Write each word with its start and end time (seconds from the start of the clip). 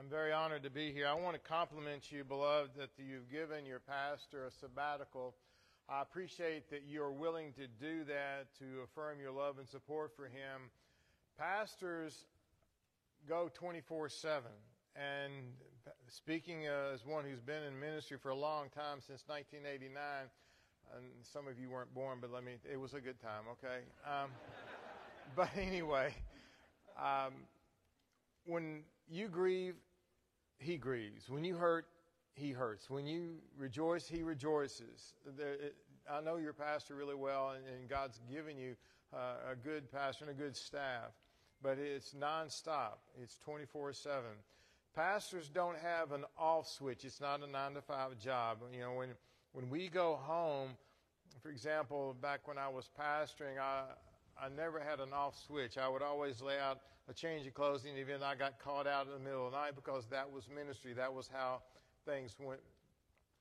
I'm 0.00 0.08
very 0.08 0.32
honored 0.32 0.62
to 0.62 0.70
be 0.70 0.92
here. 0.92 1.06
I 1.06 1.12
want 1.12 1.34
to 1.34 1.38
compliment 1.46 2.10
you, 2.10 2.24
beloved, 2.24 2.70
that 2.78 2.88
you've 2.96 3.30
given 3.30 3.66
your 3.66 3.80
pastor 3.80 4.46
a 4.46 4.50
sabbatical. 4.50 5.34
I 5.90 6.00
appreciate 6.00 6.70
that 6.70 6.84
you're 6.88 7.12
willing 7.12 7.52
to 7.52 7.66
do 7.66 8.04
that 8.04 8.46
to 8.60 8.64
affirm 8.82 9.20
your 9.20 9.30
love 9.30 9.58
and 9.58 9.68
support 9.68 10.12
for 10.16 10.24
him. 10.24 10.70
Pastors 11.38 12.24
go 13.28 13.50
24 13.52 14.08
7. 14.08 14.50
And 14.96 15.32
speaking 16.08 16.66
as 16.66 17.04
one 17.04 17.26
who's 17.26 17.42
been 17.42 17.62
in 17.62 17.78
ministry 17.78 18.16
for 18.16 18.30
a 18.30 18.34
long 18.34 18.70
time, 18.70 19.02
since 19.06 19.22
1989, 19.26 20.00
and 20.96 21.04
some 21.30 21.46
of 21.46 21.58
you 21.58 21.68
weren't 21.68 21.92
born, 21.92 22.20
but 22.22 22.32
let 22.32 22.42
me, 22.42 22.52
it 22.72 22.80
was 22.80 22.94
a 22.94 23.02
good 23.02 23.20
time, 23.20 23.44
okay? 23.52 23.84
Um, 24.06 24.30
but 25.36 25.50
anyway, 25.58 26.14
um, 26.98 27.34
when 28.46 28.84
you 29.06 29.28
grieve, 29.28 29.74
he 30.60 30.76
grieves. 30.76 31.28
When 31.28 31.42
you 31.42 31.56
hurt, 31.56 31.86
he 32.34 32.52
hurts. 32.52 32.88
When 32.88 33.06
you 33.06 33.38
rejoice, 33.58 34.06
he 34.06 34.22
rejoices. 34.22 35.14
I 36.10 36.20
know 36.20 36.36
your 36.36 36.52
pastor 36.52 36.94
really 36.94 37.14
well, 37.14 37.54
and, 37.56 37.88
God's 37.88 38.20
given 38.30 38.56
you 38.56 38.76
uh, 39.12 39.52
a 39.52 39.56
good 39.56 39.90
pastor 39.90 40.26
and 40.26 40.38
a 40.38 40.40
good 40.40 40.56
staff, 40.56 41.10
but 41.62 41.78
it's 41.78 42.14
nonstop. 42.14 42.98
It's 43.20 43.36
24 43.38 43.92
7. 43.92 44.22
Pastors 44.94 45.48
don't 45.48 45.78
have 45.78 46.12
an 46.12 46.24
off 46.38 46.68
switch. 46.68 47.04
It's 47.04 47.20
not 47.20 47.42
a 47.42 47.46
nine 47.46 47.74
to 47.74 47.80
five 47.80 48.18
job. 48.18 48.58
You 48.72 48.80
know, 48.80 48.92
when 48.94 49.10
when 49.52 49.70
we 49.70 49.88
go 49.88 50.18
home, 50.22 50.70
for 51.42 51.48
example, 51.48 52.16
back 52.20 52.46
when 52.46 52.58
I 52.58 52.68
was 52.68 52.88
pastoring, 52.98 53.58
I 53.60 53.84
I 54.42 54.48
never 54.48 54.80
had 54.80 55.00
an 55.00 55.12
off 55.12 55.38
switch. 55.46 55.76
I 55.76 55.86
would 55.86 56.02
always 56.02 56.40
lay 56.40 56.58
out 56.58 56.80
a 57.08 57.12
change 57.12 57.46
of 57.46 57.52
clothes 57.52 57.84
in 57.84 57.94
the 57.94 58.00
event 58.00 58.22
I 58.22 58.34
got 58.34 58.58
caught 58.58 58.86
out 58.86 59.06
in 59.06 59.12
the 59.12 59.18
middle 59.18 59.46
of 59.46 59.52
the 59.52 59.58
night 59.58 59.74
because 59.74 60.06
that 60.06 60.30
was 60.30 60.48
ministry. 60.48 60.94
That 60.94 61.12
was 61.12 61.28
how 61.30 61.60
things 62.06 62.34
went 62.40 62.60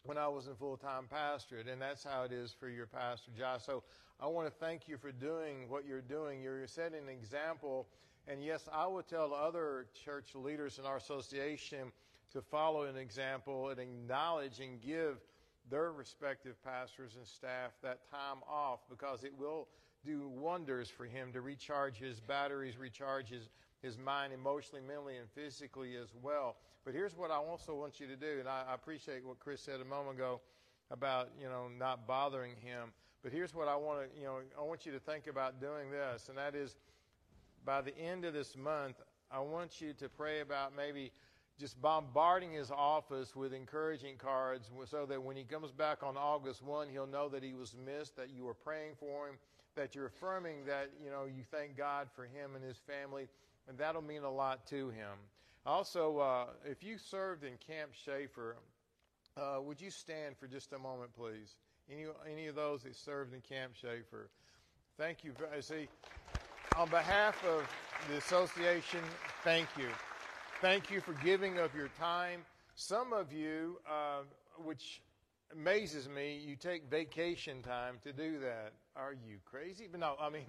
when 0.03 0.17
I 0.17 0.27
was 0.27 0.47
in 0.47 0.55
full 0.55 0.75
time 0.75 1.05
pastorate, 1.09 1.67
and 1.67 1.81
that's 1.81 2.03
how 2.03 2.23
it 2.23 2.33
is 2.33 2.53
for 2.59 2.67
your 2.67 2.85
pastor, 2.85 3.31
Josh. 3.37 3.63
So 3.65 3.83
I 4.19 4.27
want 4.27 4.47
to 4.47 4.53
thank 4.59 4.89
you 4.89 4.97
for 4.97 5.11
doing 5.11 5.69
what 5.69 5.85
you're 5.85 6.01
doing. 6.01 6.41
You're 6.41 6.67
setting 6.67 6.99
an 6.99 7.09
example, 7.09 7.87
and 8.27 8.43
yes, 8.43 8.67
I 8.73 8.85
would 8.85 9.07
tell 9.07 9.33
other 9.33 9.87
church 10.03 10.35
leaders 10.35 10.79
in 10.79 10.85
our 10.85 10.97
association 10.97 11.93
to 12.33 12.41
follow 12.41 12.83
an 12.83 12.97
example 12.97 13.69
and 13.69 13.79
acknowledge 13.79 14.59
and 14.59 14.81
give 14.81 15.19
their 15.69 15.91
respective 15.91 16.61
pastors 16.63 17.15
and 17.15 17.25
staff 17.25 17.71
that 17.83 17.99
time 18.11 18.39
off 18.49 18.79
because 18.89 19.23
it 19.23 19.33
will 19.37 19.67
do 20.05 20.27
wonders 20.27 20.89
for 20.89 21.05
him 21.05 21.31
to 21.33 21.41
recharge 21.41 21.97
his 21.97 22.19
batteries, 22.19 22.77
recharge 22.77 23.29
his, 23.29 23.49
his 23.81 23.97
mind 23.97 24.33
emotionally, 24.33 24.81
mentally, 24.85 25.17
and 25.17 25.29
physically 25.29 25.95
as 25.95 26.09
well. 26.21 26.57
But 26.85 26.93
here's 26.93 27.17
what 27.17 27.31
I 27.31 27.35
also 27.35 27.75
want 27.75 27.99
you 27.99 28.07
to 28.07 28.15
do, 28.15 28.39
and 28.39 28.47
I, 28.47 28.63
I 28.69 28.75
appreciate 28.75 29.25
what 29.25 29.39
Chris 29.39 29.61
said 29.61 29.81
a 29.81 29.85
moment 29.85 30.17
ago 30.17 30.41
about, 30.91 31.29
you 31.39 31.47
know, 31.47 31.67
not 31.77 32.07
bothering 32.07 32.55
him. 32.55 32.91
But 33.21 33.31
here's 33.33 33.53
what 33.53 33.67
I 33.67 33.75
want 33.75 34.11
to, 34.11 34.19
you 34.19 34.25
know, 34.25 34.39
I 34.57 34.63
want 34.63 34.85
you 34.85 34.93
to 34.93 34.99
think 34.99 35.27
about 35.27 35.59
doing 35.59 35.91
this, 35.91 36.29
and 36.29 36.37
that 36.37 36.55
is 36.55 36.77
by 37.65 37.81
the 37.81 37.97
end 37.97 38.23
of 38.23 38.33
this 38.33 38.55
month, 38.55 38.95
I 39.29 39.39
want 39.39 39.81
you 39.81 39.93
to 39.93 40.09
pray 40.09 40.39
about 40.39 40.75
maybe 40.75 41.11
just 41.59 41.79
bombarding 41.81 42.53
his 42.53 42.71
office 42.71 43.35
with 43.35 43.53
encouraging 43.53 44.15
cards 44.15 44.71
so 44.85 45.05
that 45.05 45.21
when 45.21 45.35
he 45.35 45.43
comes 45.43 45.71
back 45.71 46.01
on 46.01 46.15
August 46.15 46.63
1, 46.63 46.87
he'll 46.89 47.05
know 47.05 47.27
that 47.27 47.43
he 47.43 47.53
was 47.53 47.75
missed, 47.85 48.15
that 48.15 48.29
you 48.29 48.45
were 48.45 48.53
praying 48.53 48.93
for 48.97 49.27
him, 49.27 49.35
that 49.75 49.95
you're 49.95 50.07
affirming 50.07 50.65
that, 50.65 50.89
you 51.03 51.09
know, 51.09 51.25
you 51.25 51.43
thank 51.51 51.77
God 51.77 52.07
for 52.15 52.23
him 52.23 52.55
and 52.55 52.63
his 52.63 52.77
family, 52.77 53.27
and 53.67 53.77
that'll 53.77 54.01
mean 54.01 54.23
a 54.23 54.31
lot 54.31 54.65
to 54.67 54.89
him. 54.89 55.17
Also, 55.65 56.17
uh, 56.17 56.45
if 56.65 56.83
you 56.83 56.97
served 56.97 57.43
in 57.43 57.53
Camp 57.65 57.91
Schaefer, 57.93 58.55
uh, 59.37 59.59
would 59.61 59.79
you 59.79 59.91
stand 59.91 60.37
for 60.37 60.47
just 60.47 60.73
a 60.73 60.79
moment, 60.79 61.11
please? 61.15 61.55
Any, 61.91 62.05
any 62.29 62.47
of 62.47 62.55
those 62.55 62.83
that 62.83 62.95
served 62.95 63.33
in 63.33 63.41
Camp 63.41 63.73
Schaefer? 63.75 64.29
Thank 64.97 65.23
you. 65.23 65.33
See, 65.61 65.87
on 66.75 66.89
behalf 66.89 67.43
of 67.45 67.67
the 68.09 68.17
association, 68.17 69.01
thank 69.43 69.67
you. 69.77 69.87
Thank 70.61 70.91
you 70.91 71.01
for 71.01 71.13
giving 71.23 71.57
of 71.57 71.73
your 71.73 71.89
time. 71.99 72.41
Some 72.75 73.13
of 73.13 73.31
you, 73.31 73.79
uh, 73.89 74.23
which 74.63 75.01
amazes 75.53 76.07
me, 76.07 76.39
you 76.45 76.55
take 76.55 76.89
vacation 76.89 77.61
time 77.61 77.95
to 78.03 78.13
do 78.13 78.39
that. 78.39 78.73
Are 78.95 79.13
you 79.13 79.37
crazy? 79.45 79.87
But 79.89 79.99
no, 79.99 80.15
I 80.19 80.29
mean, 80.29 80.45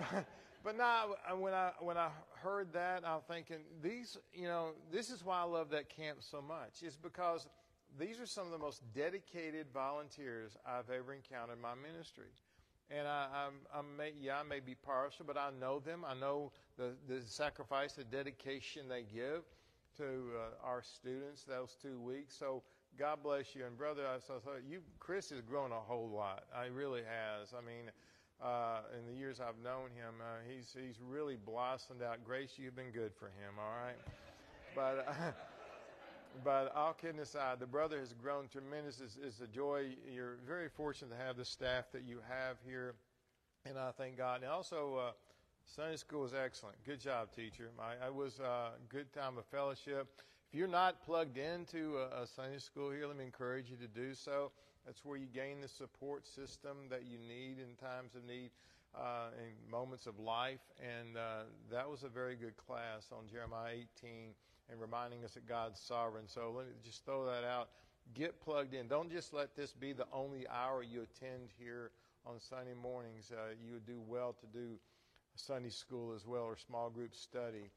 but 0.64 0.76
now 0.76 1.14
when 1.38 1.54
I 1.54 1.72
when 1.80 1.96
I 1.96 2.10
heard 2.42 2.72
that, 2.72 3.06
I'm 3.06 3.20
thinking 3.28 3.58
these, 3.82 4.16
you 4.32 4.48
know, 4.48 4.70
this 4.92 5.10
is 5.10 5.24
why 5.24 5.40
I 5.40 5.44
love 5.44 5.70
that 5.70 5.88
camp 5.88 6.18
so 6.20 6.40
much. 6.40 6.82
Is 6.82 6.96
because 6.96 7.46
these 7.98 8.18
are 8.18 8.26
some 8.26 8.46
of 8.46 8.52
the 8.52 8.58
most 8.58 8.82
dedicated 8.94 9.66
volunteers 9.72 10.56
I've 10.66 10.90
ever 10.90 11.14
encountered 11.14 11.56
in 11.56 11.62
my 11.62 11.74
ministry. 11.74 12.32
And 12.90 13.08
I, 13.08 13.28
I'm, 13.46 13.54
I'm 13.74 13.96
may, 13.96 14.12
yeah, 14.20 14.40
I 14.40 14.42
may 14.42 14.60
be 14.60 14.74
partial, 14.74 15.24
but 15.26 15.38
I 15.38 15.48
know 15.58 15.78
them. 15.78 16.04
I 16.06 16.14
know 16.14 16.52
the, 16.76 16.92
the 17.08 17.22
sacrifice, 17.24 17.94
the 17.94 18.04
dedication 18.04 18.88
they 18.88 19.02
give 19.02 19.42
to 19.96 20.04
uh, 20.04 20.66
our 20.66 20.82
students 20.82 21.44
those 21.44 21.76
two 21.80 21.98
weeks. 22.00 22.36
So 22.36 22.62
God 22.98 23.18
bless 23.22 23.54
you. 23.54 23.64
And 23.66 23.76
brother, 23.76 24.02
I 24.06 24.18
you, 24.68 24.80
Chris 25.00 25.30
has 25.30 25.40
grown 25.40 25.72
a 25.72 25.80
whole 25.80 26.08
lot. 26.08 26.44
I 26.54 26.66
really 26.66 27.02
has. 27.02 27.52
I 27.52 27.64
mean, 27.64 27.90
uh, 28.42 28.82
in 28.98 29.06
the 29.06 29.18
years 29.18 29.40
I've 29.40 29.58
known 29.62 29.90
him, 29.96 30.14
uh, 30.20 30.38
he's 30.48 30.76
he's 30.80 30.96
really 31.00 31.36
blossomed 31.36 32.02
out. 32.02 32.24
Grace, 32.24 32.52
you've 32.56 32.76
been 32.76 32.90
good 32.90 33.12
for 33.18 33.26
him. 33.26 33.58
All 33.58 33.84
right, 33.84 33.98
but. 34.74 35.06
Uh, 35.08 35.32
but 36.42 36.74
all 36.74 36.92
kidding 36.92 37.20
aside, 37.20 37.60
the 37.60 37.66
brother 37.66 38.00
has 38.00 38.12
grown 38.12 38.48
tremendous. 38.48 39.00
It's, 39.00 39.16
it's 39.24 39.40
a 39.40 39.46
joy. 39.46 39.90
You're 40.12 40.38
very 40.44 40.68
fortunate 40.68 41.16
to 41.16 41.24
have 41.24 41.36
the 41.36 41.44
staff 41.44 41.92
that 41.92 42.02
you 42.02 42.18
have 42.28 42.56
here, 42.66 42.94
and 43.64 43.78
I 43.78 43.92
thank 43.92 44.16
God. 44.16 44.42
And 44.42 44.50
also, 44.50 44.96
uh, 44.96 45.12
Sunday 45.66 45.96
school 45.96 46.24
is 46.24 46.32
excellent. 46.34 46.76
Good 46.84 47.00
job, 47.00 47.28
teacher. 47.36 47.70
I, 47.78 48.06
I 48.06 48.10
was 48.10 48.40
a 48.40 48.44
uh, 48.44 48.68
good 48.88 49.12
time 49.12 49.38
of 49.38 49.46
fellowship. 49.46 50.08
If 50.54 50.58
you're 50.58 50.68
not 50.68 51.04
plugged 51.04 51.36
into 51.36 51.98
a, 51.98 52.22
a 52.22 52.26
Sunday 52.28 52.58
school 52.58 52.92
here, 52.92 53.08
let 53.08 53.16
me 53.16 53.24
encourage 53.24 53.68
you 53.68 53.76
to 53.78 53.88
do 53.88 54.14
so. 54.14 54.52
That's 54.86 55.04
where 55.04 55.16
you 55.16 55.26
gain 55.26 55.60
the 55.60 55.66
support 55.66 56.28
system 56.28 56.76
that 56.90 57.02
you 57.10 57.18
need 57.18 57.56
in 57.58 57.74
times 57.74 58.14
of 58.14 58.22
need, 58.24 58.50
uh, 58.94 59.30
in 59.36 59.68
moments 59.68 60.06
of 60.06 60.20
life. 60.20 60.60
And 60.78 61.16
uh, 61.16 61.50
that 61.72 61.90
was 61.90 62.04
a 62.04 62.08
very 62.08 62.36
good 62.36 62.56
class 62.56 63.08
on 63.10 63.26
Jeremiah 63.28 63.74
18 63.98 64.30
and 64.70 64.80
reminding 64.80 65.24
us 65.24 65.32
that 65.32 65.48
God's 65.48 65.80
sovereign. 65.80 66.28
So 66.28 66.54
let 66.56 66.66
me 66.66 66.72
just 66.84 67.04
throw 67.04 67.26
that 67.26 67.42
out. 67.42 67.70
Get 68.14 68.40
plugged 68.40 68.74
in. 68.74 68.86
Don't 68.86 69.10
just 69.10 69.34
let 69.34 69.56
this 69.56 69.72
be 69.72 69.92
the 69.92 70.06
only 70.12 70.46
hour 70.46 70.84
you 70.84 71.02
attend 71.02 71.48
here 71.58 71.90
on 72.24 72.38
Sunday 72.38 72.74
mornings. 72.80 73.32
Uh, 73.32 73.54
you 73.66 73.72
would 73.72 73.86
do 73.86 74.00
well 74.06 74.36
to 74.38 74.46
do 74.56 74.78
Sunday 75.34 75.70
school 75.70 76.14
as 76.14 76.24
well 76.24 76.42
or 76.42 76.56
small 76.56 76.90
group 76.90 77.12
study. 77.12 77.72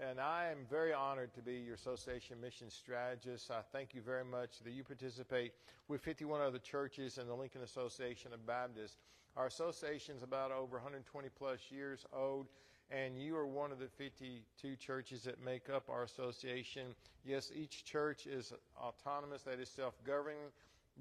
And 0.00 0.20
I 0.20 0.48
am 0.52 0.58
very 0.70 0.92
honored 0.92 1.34
to 1.34 1.42
be 1.42 1.54
your 1.54 1.74
association 1.74 2.40
mission 2.40 2.70
strategist. 2.70 3.50
I 3.50 3.62
thank 3.72 3.94
you 3.94 4.00
very 4.00 4.24
much 4.24 4.60
that 4.60 4.70
you 4.70 4.84
participate 4.84 5.54
with 5.88 6.02
51 6.02 6.40
other 6.40 6.60
churches 6.60 7.18
and 7.18 7.28
the 7.28 7.34
Lincoln 7.34 7.62
Association 7.62 8.32
of 8.32 8.46
Baptists. 8.46 8.96
Our 9.36 9.46
association 9.46 10.14
is 10.14 10.22
about 10.22 10.52
over 10.52 10.76
120 10.76 11.28
plus 11.36 11.58
years 11.70 12.06
old, 12.12 12.46
and 12.92 13.20
you 13.20 13.36
are 13.36 13.46
one 13.46 13.72
of 13.72 13.80
the 13.80 13.88
52 13.88 14.76
churches 14.76 15.24
that 15.24 15.44
make 15.44 15.68
up 15.68 15.90
our 15.90 16.04
association. 16.04 16.94
Yes, 17.24 17.50
each 17.52 17.84
church 17.84 18.28
is 18.28 18.52
autonomous, 18.80 19.42
that 19.42 19.58
is 19.58 19.68
self 19.68 19.94
governing, 20.04 20.52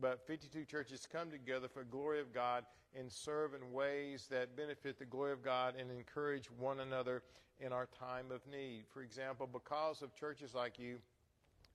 but 0.01 0.25
52 0.25 0.65
churches 0.65 1.07
come 1.11 1.29
together 1.29 1.67
for 1.67 1.83
the 1.83 1.89
glory 1.91 2.19
of 2.19 2.33
God 2.33 2.63
and 2.97 3.11
serve 3.11 3.53
in 3.53 3.71
ways 3.71 4.25
that 4.31 4.57
benefit 4.57 4.97
the 4.97 5.05
glory 5.05 5.33
of 5.33 5.43
God 5.43 5.75
and 5.79 5.91
encourage 5.91 6.49
one 6.49 6.79
another 6.79 7.21
in 7.59 7.73
our 7.73 7.87
time 7.99 8.31
of 8.31 8.41
need. 8.47 8.83
For 8.93 9.01
example, 9.01 9.47
because 9.51 10.01
of 10.01 10.15
churches 10.15 10.53
like 10.53 10.79
you, 10.79 10.97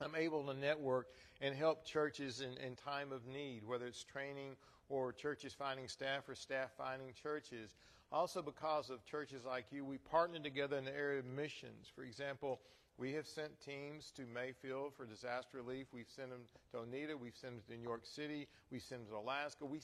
I'm 0.01 0.15
able 0.17 0.45
to 0.47 0.55
network 0.55 1.09
and 1.41 1.55
help 1.55 1.85
churches 1.85 2.41
in, 2.41 2.57
in 2.65 2.77
time 2.77 3.13
of 3.13 3.27
need, 3.27 3.63
whether 3.65 3.87
it's 3.87 4.05
training 4.05 4.57
or 4.89 5.13
churches 5.13 5.53
finding 5.53 5.89
staff 5.89 6.29
or 6.29 6.35
staff 6.35 6.71
finding 6.77 7.13
churches. 7.21 7.75
Also, 8.11 8.43
because 8.43 8.91
of 8.91 9.05
churches 9.05 9.45
like 9.45 9.67
you, 9.71 9.85
we 9.85 9.99
partner 9.99 10.39
together 10.39 10.77
in 10.77 10.85
the 10.85 10.95
area 10.95 11.21
of 11.21 11.25
missions. 11.25 11.91
For 11.95 12.05
example, 12.05 12.61
we 12.99 13.13
have 13.15 13.27
sent 13.27 13.59
teams 13.61 14.13
to 14.17 14.23
Mayfield 14.27 14.93
for 14.95 15.07
disaster 15.07 15.57
relief. 15.57 15.87
We've 15.93 16.11
sent 16.15 16.31
them 16.31 16.43
to 16.73 16.79
Oneida. 16.81 17.17
We've 17.17 17.35
sent 17.35 17.55
them 17.55 17.63
to 17.69 17.77
New 17.77 17.83
York 17.83 18.03
City. 18.05 18.49
We 18.71 18.81
send 18.81 19.03
them 19.03 19.11
to 19.11 19.17
Alaska. 19.17 19.65
We, 19.65 19.81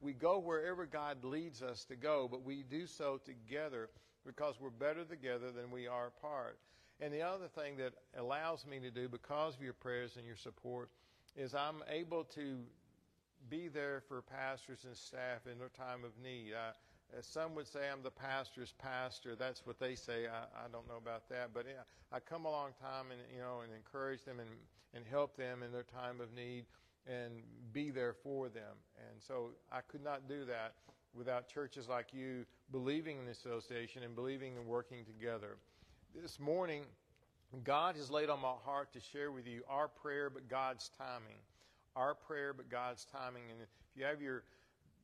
we 0.00 0.12
go 0.12 0.38
wherever 0.38 0.86
God 0.86 1.24
leads 1.24 1.60
us 1.60 1.84
to 1.86 1.96
go, 1.96 2.28
but 2.30 2.44
we 2.44 2.62
do 2.62 2.86
so 2.86 3.20
together 3.24 3.90
because 4.26 4.54
we're 4.60 4.70
better 4.70 5.04
together 5.04 5.50
than 5.50 5.70
we 5.70 5.86
are 5.86 6.08
apart. 6.08 6.58
And 7.00 7.12
the 7.12 7.22
other 7.22 7.48
thing 7.48 7.76
that 7.78 7.94
allows 8.16 8.66
me 8.66 8.78
to 8.80 8.90
do 8.90 9.08
because 9.08 9.56
of 9.56 9.62
your 9.62 9.72
prayers 9.72 10.16
and 10.16 10.26
your 10.26 10.36
support 10.36 10.90
is 11.36 11.54
I'm 11.54 11.82
able 11.90 12.24
to 12.24 12.58
be 13.48 13.68
there 13.68 14.02
for 14.08 14.22
pastors 14.22 14.84
and 14.86 14.96
staff 14.96 15.46
in 15.50 15.58
their 15.58 15.70
time 15.70 16.04
of 16.04 16.12
need. 16.22 16.52
I, 16.54 16.72
as 17.18 17.26
some 17.26 17.54
would 17.54 17.66
say, 17.66 17.80
I'm 17.92 18.02
the 18.02 18.10
pastor's 18.10 18.72
pastor. 18.78 19.34
That's 19.36 19.66
what 19.66 19.78
they 19.80 19.94
say. 19.94 20.26
I, 20.26 20.64
I 20.64 20.68
don't 20.70 20.86
know 20.88 20.96
about 20.96 21.28
that, 21.30 21.50
but 21.52 21.66
yeah, 21.66 21.82
I 22.12 22.20
come 22.20 22.44
a 22.44 22.50
long 22.50 22.70
time 22.80 23.10
and 23.10 23.20
you 23.34 23.40
know 23.40 23.60
and 23.62 23.72
encourage 23.74 24.24
them 24.24 24.38
and 24.38 24.48
and 24.94 25.04
help 25.10 25.36
them 25.36 25.62
in 25.62 25.72
their 25.72 25.84
time 25.84 26.20
of 26.20 26.32
need 26.34 26.66
and 27.06 27.42
be 27.72 27.90
there 27.90 28.14
for 28.22 28.48
them. 28.48 28.76
And 28.96 29.20
so 29.20 29.50
I 29.70 29.80
could 29.80 30.04
not 30.04 30.28
do 30.28 30.44
that 30.44 30.74
without 31.14 31.48
churches 31.48 31.88
like 31.88 32.12
you 32.12 32.44
believing 32.70 33.18
in 33.18 33.24
the 33.26 33.32
association 33.32 34.02
and 34.02 34.14
believing 34.14 34.56
and 34.56 34.66
working 34.66 35.04
together. 35.04 35.56
This 36.20 36.38
morning, 36.38 36.84
God 37.64 37.96
has 37.96 38.10
laid 38.10 38.30
on 38.30 38.40
my 38.40 38.54
heart 38.64 38.92
to 38.94 39.00
share 39.00 39.30
with 39.30 39.46
you 39.46 39.62
our 39.68 39.88
prayer, 39.88 40.30
but 40.30 40.48
God's 40.48 40.90
timing. 40.96 41.36
Our 41.94 42.14
prayer, 42.14 42.54
but 42.54 42.70
God's 42.70 43.06
timing. 43.12 43.42
And 43.50 43.60
if 43.60 43.68
you 43.94 44.04
have 44.04 44.22
your 44.22 44.44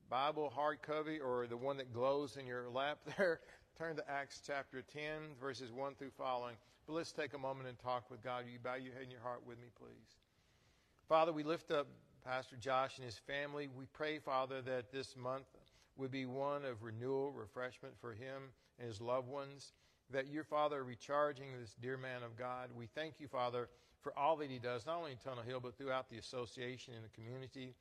Bible 0.09 0.51
hard 0.55 0.81
copy 0.81 1.21
or 1.21 1.47
the 1.47 1.57
one 1.57 1.77
that 1.77 1.93
glows 1.93 2.37
in 2.37 2.47
your 2.47 2.69
lap 2.71 2.99
there, 3.19 3.41
turn 3.77 3.97
to 3.97 4.11
Acts 4.11 4.41
chapter 4.45 4.83
10, 4.83 5.03
verses 5.41 5.71
1 5.71 5.95
through 5.95 6.11
following. 6.17 6.57
But 6.87 6.95
let's 6.95 7.13
take 7.13 7.35
a 7.35 7.39
moment 7.39 7.69
and 7.69 7.79
talk 7.79 8.11
with 8.11 8.23
God. 8.23 8.45
You 8.51 8.59
bow 8.59 8.77
your 8.77 8.95
head 8.95 9.03
and 9.03 9.13
your 9.13 9.21
heart 9.21 9.43
with 9.47 9.59
me, 9.61 9.69
please? 9.79 10.17
Father, 11.07 11.33
we 11.33 11.43
lift 11.43 11.71
up 11.71 11.87
Pastor 12.25 12.57
Josh 12.57 12.97
and 12.97 13.05
his 13.05 13.19
family. 13.19 13.69
We 13.77 13.85
pray, 13.93 14.19
Father, 14.19 14.63
that 14.63 14.91
this 14.91 15.15
month 15.17 15.47
would 15.99 16.11
be 16.11 16.25
one 16.25 16.65
of 16.65 16.83
renewal, 16.83 17.33
refreshment 17.33 17.95
for 18.01 18.13
him 18.13 18.43
and 18.79 18.89
his 18.89 19.01
loved 19.01 19.29
ones. 19.29 19.73
That 20.11 20.29
your 20.29 20.45
Father 20.45 20.83
recharging 20.85 21.49
this 21.61 21.77
dear 21.83 21.99
man 21.99 22.23
of 22.23 22.39
God. 22.39 22.71
We 22.75 22.87
thank 22.87 23.21
you, 23.21 23.29
Father, 23.29 23.69
for 24.01 24.19
all 24.19 24.37
that 24.37 24.51
he 24.51 24.59
does, 24.59 24.87
not 24.87 24.97
only 24.97 25.13
in 25.13 25.19
Tunnel 25.19 25.45
Hill, 25.47 25.61
but 25.61 25.77
throughout 25.77 26.09
the 26.09 26.17
association 26.17 26.95
and 26.95 27.05
the 27.05 27.11
community. 27.11 27.75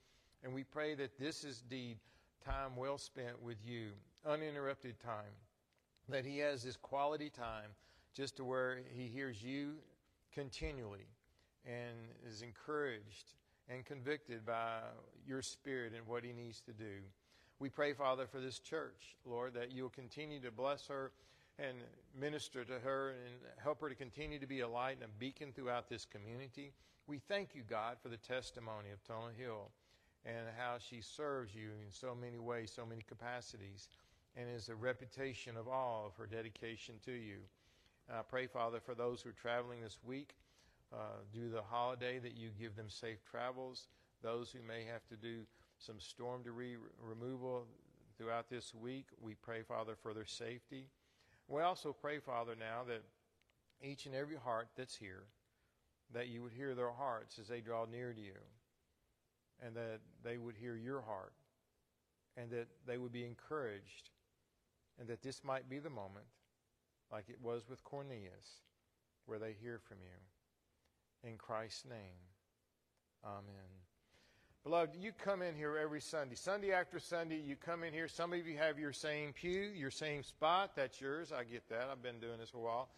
And 0.44 0.54
we 0.54 0.66
pray 0.66 0.94
that 0.96 1.18
this 1.18 1.46
is 1.46 1.64
indeed 1.64 2.00
time 2.44 2.76
well 2.76 2.98
spent 2.98 3.42
with 3.42 3.58
you, 3.66 3.92
uninterrupted 4.26 5.00
time. 5.00 5.36
That 6.10 6.26
he 6.26 6.40
has 6.40 6.64
this 6.64 6.76
quality 6.76 7.30
time 7.30 7.70
just 8.14 8.38
to 8.38 8.44
where 8.44 8.80
he 8.94 9.08
hears 9.08 9.42
you 9.42 9.76
continually 10.34 11.08
and 11.66 11.96
is 12.28 12.42
encouraged 12.42 13.34
and 13.70 13.86
convicted 13.86 14.46
by 14.46 14.80
your 15.26 15.42
spirit 15.42 15.94
and 15.96 16.08
what 16.08 16.24
he 16.24 16.34
needs 16.34 16.62
to 16.62 16.74
do. 16.74 17.02
We 17.60 17.70
pray, 17.70 17.94
Father, 17.94 18.28
for 18.28 18.40
this 18.40 18.60
church, 18.60 19.16
Lord, 19.26 19.56
that 19.56 19.72
you'll 19.72 19.90
continue 19.90 20.40
to 20.42 20.52
bless 20.52 20.86
her 20.88 21.12
and 21.58 21.78
minister 22.16 22.64
to 22.64 22.80
her 22.80 23.10
and 23.10 23.34
help 23.64 23.82
her 23.82 23.90
to 23.90 23.96
continue 23.96 24.38
to 24.38 24.46
be 24.46 24.60
a 24.60 24.68
light 24.68 24.98
and 25.02 25.06
a 25.06 25.20
beacon 25.20 25.54
throughout 25.54 25.90
this 25.90 26.06
community. 26.06 26.72
We 27.08 27.18
thank 27.18 27.56
you, 27.56 27.64
God, 27.68 27.98
for 28.02 28.10
the 28.10 28.18
testimony 28.18 28.92
of 28.92 29.04
Tunnel 29.04 29.32
Hill 29.36 29.72
and 30.24 30.46
how 30.56 30.76
she 30.78 31.02
serves 31.02 31.56
you 31.56 31.70
in 31.84 31.92
so 31.92 32.14
many 32.14 32.38
ways, 32.38 32.72
so 32.76 32.86
many 32.86 33.02
capacities, 33.02 33.88
and 34.36 34.48
is 34.48 34.70
a 34.70 34.76
reputation 34.76 35.58
of 35.58 35.68
all 35.68 36.06
of 36.06 36.16
her 36.18 36.28
dedication 36.28 36.96
to 37.06 37.12
you. 37.12 37.38
I 38.08 38.22
pray, 38.22 38.46
Father, 38.46 38.80
for 38.80 38.94
those 38.94 39.22
who 39.22 39.30
are 39.30 39.34
traveling 39.34 39.82
this 39.82 39.98
week 40.06 40.36
uh, 40.94 41.24
to 41.34 41.50
the 41.50 41.64
holiday, 41.64 42.20
that 42.20 42.38
you 42.38 42.50
give 42.60 42.76
them 42.76 42.90
safe 42.90 43.18
travels. 43.30 43.88
Those 44.22 44.52
who 44.52 44.60
may 44.62 44.86
have 44.86 45.08
to 45.08 45.16
do 45.16 45.40
some 45.80 46.00
storm 46.00 46.44
debris 46.44 46.76
removal 47.02 47.66
throughout 48.18 48.50
this 48.50 48.74
week, 48.74 49.06
we 49.22 49.36
pray, 49.36 49.62
Father, 49.62 49.96
for 50.02 50.14
their 50.14 50.26
safety. 50.26 50.86
We 51.48 51.62
also 51.62 51.94
pray, 51.94 52.20
Father, 52.20 52.56
now 52.60 52.84
that 52.88 53.04
each 53.82 54.06
and 54.06 54.16
every 54.16 54.38
heart 54.38 54.68
that's 54.76 54.96
here, 54.96 55.24
that 56.14 56.28
you 56.28 56.42
would 56.42 56.54
hear 56.54 56.74
their 56.74 56.92
hearts 56.92 57.38
as 57.40 57.48
they 57.48 57.62
draw 57.62 57.86
near 57.86 58.14
to 58.14 58.20
you, 58.20 58.40
and 59.64 59.76
that 59.76 60.00
they 60.24 60.38
would 60.38 60.56
hear 60.56 60.76
your 60.76 61.02
heart, 61.02 61.34
and 62.36 62.50
that 62.52 62.68
they 62.86 62.98
would 62.98 63.12
be 63.12 63.26
encouraged, 63.26 64.10
and 65.00 65.08
that 65.08 65.22
this 65.22 65.44
might 65.44 65.70
be 65.70 65.80
the 65.80 65.90
moment 65.90 66.26
like 67.12 67.30
it 67.30 67.42
was 67.42 67.64
with 67.70 67.84
Cornelius, 67.84 68.62
where 69.26 69.40
they 69.40 69.54
hear 69.62 69.80
from 69.80 69.98
you. 70.02 71.30
In 71.30 71.38
Christ's 71.38 71.86
name, 71.86 72.20
amen. 73.24 73.87
Beloved, 74.64 74.96
you 75.00 75.12
come 75.14 75.42
in 75.42 75.56
here 75.56 75.78
every 75.78 76.02
Sunday. 76.02 76.36
Sunday 76.36 76.74
after 76.74 77.00
Sunday, 77.00 77.38
you 77.38 77.56
come 77.56 77.84
in 77.84 77.94
here. 77.94 78.08
Some 78.08 78.34
of 78.34 78.46
you 78.46 78.58
have 78.58 78.78
your 78.78 78.92
same 78.92 79.32
pew, 79.32 79.72
your 79.74 79.92
same 79.92 80.24
spot. 80.24 80.76
That's 80.76 81.00
yours. 81.00 81.32
I 81.32 81.44
get 81.46 81.68
that. 81.70 81.88
I've 81.90 82.04
been 82.04 82.20
doing 82.20 82.40
this 82.40 82.54
a 82.54 82.58
while. 82.58 82.90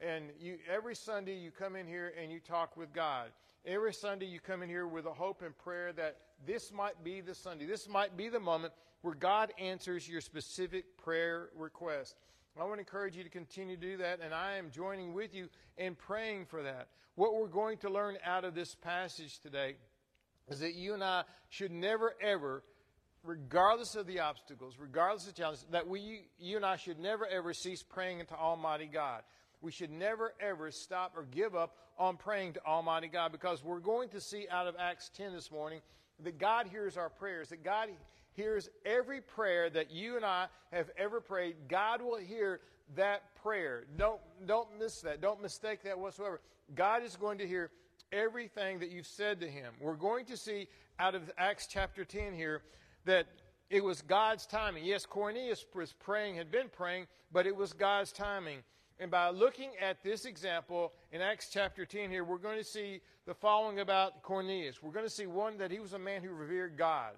And 0.00 0.30
you, 0.40 0.58
every 0.72 0.94
Sunday, 0.94 1.34
you 1.34 1.50
come 1.50 1.76
in 1.76 1.86
here 1.86 2.14
and 2.20 2.32
you 2.32 2.40
talk 2.40 2.76
with 2.76 2.92
God. 2.94 3.26
Every 3.66 3.92
Sunday, 3.92 4.26
you 4.26 4.40
come 4.40 4.62
in 4.62 4.68
here 4.68 4.86
with 4.86 5.04
a 5.04 5.12
hope 5.12 5.42
and 5.42 5.56
prayer 5.58 5.92
that 5.94 6.16
this 6.46 6.72
might 6.72 7.02
be 7.04 7.20
the 7.20 7.34
Sunday. 7.34 7.66
This 7.66 7.88
might 7.88 8.16
be 8.16 8.28
the 8.28 8.40
moment 8.40 8.72
where 9.02 9.14
God 9.14 9.52
answers 9.58 10.08
your 10.08 10.20
specific 10.20 10.96
prayer 10.96 11.50
request. 11.56 12.16
I 12.58 12.64
want 12.64 12.76
to 12.76 12.80
encourage 12.80 13.16
you 13.16 13.22
to 13.22 13.30
continue 13.30 13.76
to 13.76 13.80
do 13.80 13.96
that, 13.98 14.20
and 14.20 14.34
I 14.34 14.56
am 14.56 14.70
joining 14.70 15.14
with 15.14 15.32
you 15.32 15.48
in 15.76 15.94
praying 15.94 16.46
for 16.46 16.62
that. 16.62 16.88
What 17.14 17.34
we're 17.34 17.46
going 17.46 17.78
to 17.78 17.90
learn 17.90 18.16
out 18.24 18.44
of 18.44 18.54
this 18.54 18.74
passage 18.74 19.38
today 19.40 19.76
is 20.48 20.60
that 20.60 20.74
you 20.74 20.94
and 20.94 21.04
I 21.04 21.24
should 21.48 21.70
never, 21.70 22.14
ever, 22.20 22.62
regardless 23.24 23.94
of 23.94 24.06
the 24.06 24.20
obstacles, 24.20 24.76
regardless 24.78 25.26
of 25.26 25.34
the 25.34 25.40
challenges, 25.40 25.66
that 25.70 25.86
we, 25.86 26.28
you 26.38 26.56
and 26.56 26.64
I 26.64 26.76
should 26.76 26.98
never, 26.98 27.26
ever 27.26 27.52
cease 27.52 27.82
praying 27.82 28.24
to 28.26 28.34
Almighty 28.34 28.86
God. 28.86 29.22
We 29.60 29.72
should 29.72 29.90
never, 29.90 30.34
ever 30.40 30.70
stop 30.70 31.14
or 31.16 31.24
give 31.24 31.56
up 31.56 31.76
on 31.98 32.16
praying 32.16 32.54
to 32.54 32.64
Almighty 32.64 33.08
God 33.08 33.32
because 33.32 33.64
we're 33.64 33.80
going 33.80 34.08
to 34.10 34.20
see 34.20 34.46
out 34.50 34.66
of 34.66 34.76
Acts 34.78 35.10
10 35.16 35.32
this 35.32 35.50
morning 35.50 35.80
that 36.22 36.38
God 36.38 36.68
hears 36.68 36.96
our 36.96 37.10
prayers, 37.10 37.48
that 37.48 37.64
God 37.64 37.88
hears 38.34 38.68
every 38.86 39.20
prayer 39.20 39.68
that 39.68 39.90
you 39.90 40.16
and 40.16 40.24
I 40.24 40.46
have 40.72 40.90
ever 40.96 41.20
prayed. 41.20 41.56
God 41.68 42.00
will 42.00 42.18
hear 42.18 42.60
that 42.94 43.34
prayer. 43.42 43.84
Don't, 43.96 44.20
don't 44.46 44.68
miss 44.78 45.00
that. 45.00 45.20
Don't 45.20 45.42
mistake 45.42 45.82
that 45.82 45.98
whatsoever. 45.98 46.40
God 46.74 47.02
is 47.02 47.16
going 47.16 47.38
to 47.38 47.46
hear 47.46 47.70
everything 48.12 48.78
that 48.80 48.90
you've 48.90 49.06
said 49.06 49.40
to 49.40 49.48
him. 49.48 49.72
We're 49.80 49.94
going 49.94 50.24
to 50.26 50.36
see 50.36 50.68
out 50.98 51.14
of 51.14 51.30
Acts 51.38 51.66
chapter 51.66 52.04
10 52.04 52.34
here 52.34 52.62
that 53.04 53.26
it 53.70 53.82
was 53.84 54.02
God's 54.02 54.46
timing. 54.46 54.84
Yes, 54.84 55.06
Cornelius 55.06 55.64
was 55.74 55.92
praying, 55.92 56.36
had 56.36 56.50
been 56.50 56.68
praying, 56.68 57.06
but 57.32 57.46
it 57.46 57.54
was 57.54 57.72
God's 57.72 58.12
timing. 58.12 58.58
And 59.00 59.10
by 59.10 59.28
looking 59.30 59.70
at 59.80 60.02
this 60.02 60.24
example 60.24 60.92
in 61.12 61.20
Acts 61.20 61.50
chapter 61.52 61.86
10 61.86 62.10
here, 62.10 62.24
we're 62.24 62.38
going 62.38 62.58
to 62.58 62.64
see 62.64 63.00
the 63.26 63.34
following 63.34 63.80
about 63.80 64.22
Cornelius. 64.22 64.82
We're 64.82 64.92
going 64.92 65.06
to 65.06 65.10
see 65.10 65.26
one, 65.26 65.58
that 65.58 65.70
he 65.70 65.78
was 65.78 65.92
a 65.92 65.98
man 65.98 66.22
who 66.22 66.30
revered 66.30 66.76
God 66.76 67.12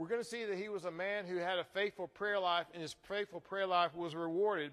we're 0.00 0.08
going 0.08 0.22
to 0.22 0.26
see 0.26 0.46
that 0.46 0.56
he 0.56 0.70
was 0.70 0.86
a 0.86 0.90
man 0.90 1.26
who 1.26 1.36
had 1.36 1.58
a 1.58 1.64
faithful 1.74 2.08
prayer 2.08 2.40
life, 2.40 2.64
and 2.72 2.80
his 2.80 2.96
faithful 3.06 3.38
prayer 3.38 3.66
life 3.66 3.94
was 3.94 4.14
rewarded, 4.14 4.72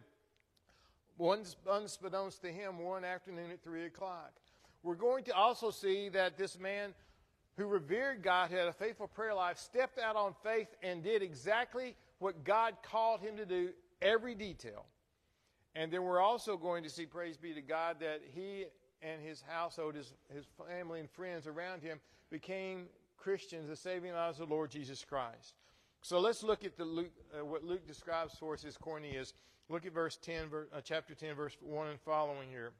unbeknownst 1.19 2.42
to 2.44 2.48
him, 2.48 2.80
one 2.80 3.04
afternoon 3.04 3.51
at 3.51 3.62
3 3.62 3.88
o'clock. 3.88 4.31
We're 4.83 4.95
going 4.95 5.24
to 5.25 5.33
also 5.33 5.71
see 5.71 6.09
that 6.09 6.38
this 6.38 6.59
man 6.59 6.94
who 7.57 7.66
revered 7.66 8.21
God, 8.21 8.51
had 8.51 8.68
a 8.68 8.73
faithful 8.73 9.07
prayer 9.07 9.33
life, 9.33 9.57
stepped 9.57 9.99
out 9.99 10.16
on 10.16 10.35
faith 10.44 10.68
and 10.83 11.04
did 11.04 11.21
exactly 11.21 11.95
what 12.19 12.44
God 12.44 12.75
called 12.83 13.21
him 13.21 13.37
to 13.37 13.45
do, 13.45 13.69
every 14.01 14.35
detail. 14.35 14.85
And 15.75 15.92
then 15.92 16.04
we're 16.04 16.21
also 16.21 16.57
going 16.57 16.83
to 16.83 16.90
see, 16.90 17.06
praise 17.06 17.37
be 17.37 17.54
to 17.54 17.61
God, 17.61 17.97
that 17.99 18.21
he 18.33 18.66
and 19.01 19.21
his 19.21 19.44
household, 19.47 19.95
his, 19.95 20.13
his 20.33 20.45
family 20.68 20.99
and 20.99 21.09
friends 21.09 21.47
around 21.47 21.81
him, 21.83 21.99
became 22.30 22.85
Christians 23.18 23.69
the 23.69 23.75
saving 23.75 24.13
lives 24.13 24.40
of 24.40 24.49
the 24.49 24.56
Lord 24.56 24.71
Jesus 24.71 25.04
Christ. 25.04 25.56
So 26.01 26.19
let's 26.19 26.44
look 26.44 26.63
at 26.63 26.78
the 26.78 26.85
Luke, 26.85 27.11
uh, 27.37 27.44
what 27.44 27.63
Luke 27.63 27.85
describes 27.87 28.33
for 28.40 28.54
us 28.54 28.63
as 28.66 28.78
Cornelius. 28.78 29.33
Look 29.69 29.85
at 29.85 29.94
verse 29.94 30.18
10, 30.18 30.45
uh, 30.73 30.81
chapter 30.83 31.13
10, 31.13 31.35
verse 31.35 31.57
1 31.61 31.87
and 31.87 31.99
following 31.99 32.49
here. 32.49 32.71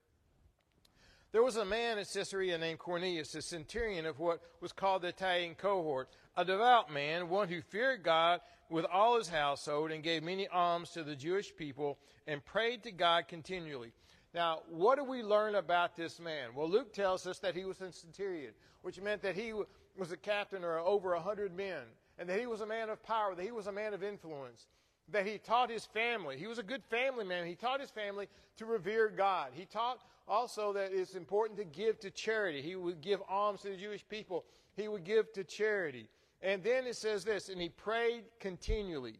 There 1.34 1.44
was 1.44 1.58
a 1.58 1.66
man 1.66 1.98
at 1.98 2.08
Caesarea 2.14 2.58
named 2.58 2.80
Cornelius, 2.80 3.36
a 3.36 3.42
centurion 3.42 4.06
of 4.06 4.20
what 4.20 4.42
was 4.62 4.72
called 4.72 5.02
the 5.02 5.10
Italian 5.10 5.56
cohort, 5.56 6.10
a 6.38 6.46
devout 6.46 6.92
man, 6.92 7.30
one 7.30 7.50
who 7.50 7.62
feared 7.62 8.02
God 8.04 8.40
with 8.70 8.86
all 8.86 9.18
his 9.18 9.28
household 9.28 9.92
and 9.92 10.04
gave 10.04 10.24
many 10.24 10.48
alms 10.48 10.92
to 10.92 11.04
the 11.04 11.16
Jewish 11.16 11.54
people 11.56 11.98
and 12.28 12.44
prayed 12.44 12.84
to 12.84 12.92
God 12.92 13.28
continually. 13.28 13.92
Now, 14.34 14.62
what 14.70 14.98
do 14.98 15.04
we 15.04 15.22
learn 15.22 15.56
about 15.56 15.96
this 15.96 16.20
man? 16.20 16.50
Well, 16.56 16.70
Luke 16.70 16.94
tells 16.94 17.28
us 17.28 17.40
that 17.40 17.56
he 17.56 17.66
was 17.66 17.82
a 17.82 17.92
centurion, 17.92 18.54
which 18.82 19.02
meant 19.02 19.22
that 19.24 19.36
he 19.36 19.54
was 19.98 20.12
a 20.12 20.18
captain 20.18 20.64
or 20.64 20.80
over 20.80 21.14
a 21.14 21.20
hundred 21.20 21.56
men, 21.56 21.82
and 22.20 22.30
that 22.30 22.40
he 22.40 22.48
was 22.48 22.62
a 22.62 22.66
man 22.66 22.90
of 22.90 23.04
power, 23.04 23.36
that 23.36 23.44
he 23.44 23.52
was 23.52 23.68
a 23.68 23.72
man 23.72 23.94
of 23.94 24.04
influence, 24.04 24.68
that 25.10 25.26
he 25.26 25.38
taught 25.38 25.70
his 25.70 25.86
family. 25.86 26.38
He 26.38 26.48
was 26.48 26.60
a 26.60 26.64
good 26.64 26.84
family 26.90 27.26
man. 27.26 27.48
He 27.48 27.56
taught 27.56 27.80
his 27.80 27.90
family 27.90 28.28
to 28.58 28.66
revere 28.66 29.10
God. 29.10 29.52
He 29.54 29.66
taught 29.66 30.00
also 30.28 30.74
that 30.74 30.92
it's 30.92 31.16
important 31.16 31.58
to 31.60 31.66
give 31.66 32.00
to 32.02 32.12
charity. 32.12 32.62
He 32.62 32.76
would 32.76 33.02
give 33.02 33.22
alms 33.30 33.62
to 33.62 33.70
the 33.70 33.78
Jewish 33.78 34.08
people. 34.08 34.46
He 34.76 34.88
would 34.88 35.04
give 35.04 35.32
to 35.34 35.44
charity. 35.44 36.10
And 36.42 36.64
then 36.64 36.86
it 36.86 36.96
says 36.96 37.24
this, 37.24 37.50
and 37.50 37.60
he 37.60 37.70
prayed 37.70 38.26
continually. 38.40 39.16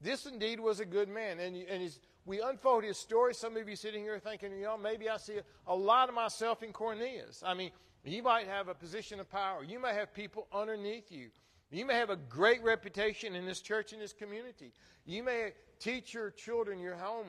This 0.00 0.26
indeed 0.26 0.58
was 0.60 0.80
a 0.80 0.84
good 0.84 1.08
man. 1.08 1.38
And, 1.38 1.56
and 1.56 1.90
we 2.24 2.40
unfold 2.40 2.84
his 2.84 2.98
story. 2.98 3.34
Some 3.34 3.56
of 3.56 3.68
you 3.68 3.76
sitting 3.76 4.02
here 4.02 4.18
thinking, 4.18 4.52
you 4.52 4.64
know, 4.64 4.78
maybe 4.78 5.08
I 5.08 5.16
see 5.18 5.38
a, 5.66 5.76
lot 5.76 6.08
of 6.08 6.14
myself 6.14 6.62
in 6.62 6.72
Cornelius. 6.72 7.42
I 7.44 7.54
mean, 7.54 7.70
you 8.04 8.22
might 8.22 8.46
have 8.46 8.68
a 8.68 8.74
position 8.74 9.20
of 9.20 9.30
power. 9.30 9.62
You 9.62 9.78
might 9.78 9.94
have 9.94 10.14
people 10.14 10.46
underneath 10.52 11.12
you. 11.12 11.28
You 11.70 11.86
may 11.86 11.94
have 11.94 12.10
a 12.10 12.16
great 12.16 12.62
reputation 12.64 13.36
in 13.36 13.46
this 13.46 13.60
church, 13.60 13.92
in 13.92 14.00
this 14.00 14.12
community. 14.12 14.72
You 15.04 15.22
may 15.22 15.52
teach 15.78 16.12
your 16.14 16.30
children, 16.30 16.80
your 16.80 16.96
home, 16.96 17.26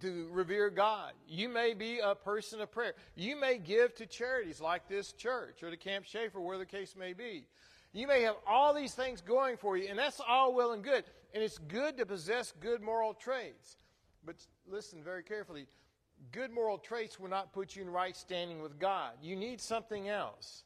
to 0.00 0.28
revere 0.30 0.70
God. 0.70 1.12
You 1.26 1.48
may 1.48 1.74
be 1.74 1.98
a 1.98 2.14
person 2.14 2.60
of 2.60 2.70
prayer. 2.70 2.94
You 3.14 3.38
may 3.38 3.58
give 3.58 3.94
to 3.96 4.06
charities 4.06 4.60
like 4.60 4.88
this 4.88 5.12
church 5.12 5.62
or 5.62 5.70
to 5.70 5.76
Camp 5.76 6.04
Schaefer, 6.04 6.40
where 6.40 6.58
the 6.58 6.66
case 6.66 6.94
may 6.96 7.12
be. 7.12 7.46
You 7.92 8.06
may 8.06 8.22
have 8.22 8.36
all 8.46 8.74
these 8.74 8.94
things 8.94 9.20
going 9.20 9.56
for 9.56 9.76
you, 9.76 9.88
and 9.88 9.98
that's 9.98 10.20
all 10.26 10.54
well 10.54 10.72
and 10.72 10.84
good. 10.84 11.04
And 11.34 11.42
it's 11.42 11.58
good 11.58 11.96
to 11.98 12.06
possess 12.06 12.52
good 12.60 12.82
moral 12.82 13.14
traits. 13.14 13.76
But 14.24 14.36
listen 14.66 15.02
very 15.02 15.22
carefully 15.22 15.66
good 16.32 16.52
moral 16.52 16.78
traits 16.78 17.18
will 17.18 17.28
not 17.28 17.52
put 17.52 17.76
you 17.76 17.82
in 17.82 17.90
right 17.90 18.16
standing 18.16 18.60
with 18.60 18.78
God. 18.78 19.12
You 19.22 19.36
need 19.36 19.60
something 19.60 20.08
else. 20.08 20.64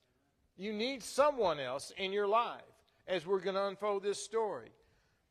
You 0.57 0.73
need 0.73 1.03
someone 1.03 1.61
else 1.61 1.93
in 1.97 2.13
your 2.13 2.27
life 2.27 2.61
as 3.07 3.27
we're 3.27 3.41
going 3.41 3.57
to 3.57 3.67
unfold 3.67 4.03
this 4.03 4.23
story. 4.23 4.71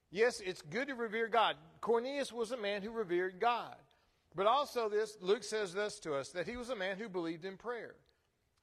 Yes, 0.09 0.41
it's 0.41 0.61
good 0.61 0.87
to 0.89 0.95
revere 0.95 1.27
God. 1.27 1.55
Cornelius 1.79 2.33
was 2.33 2.51
a 2.51 2.57
man 2.57 2.81
who 2.81 2.91
revered 2.91 3.39
God. 3.39 3.75
But 4.35 4.47
also 4.47 4.87
this, 4.89 5.17
Luke 5.19 5.43
says 5.43 5.73
this 5.73 5.99
to 5.99 6.13
us, 6.13 6.29
that 6.29 6.47
he 6.47 6.57
was 6.57 6.69
a 6.69 6.75
man 6.75 6.97
who 6.97 7.09
believed 7.09 7.45
in 7.45 7.57
prayer. 7.57 7.95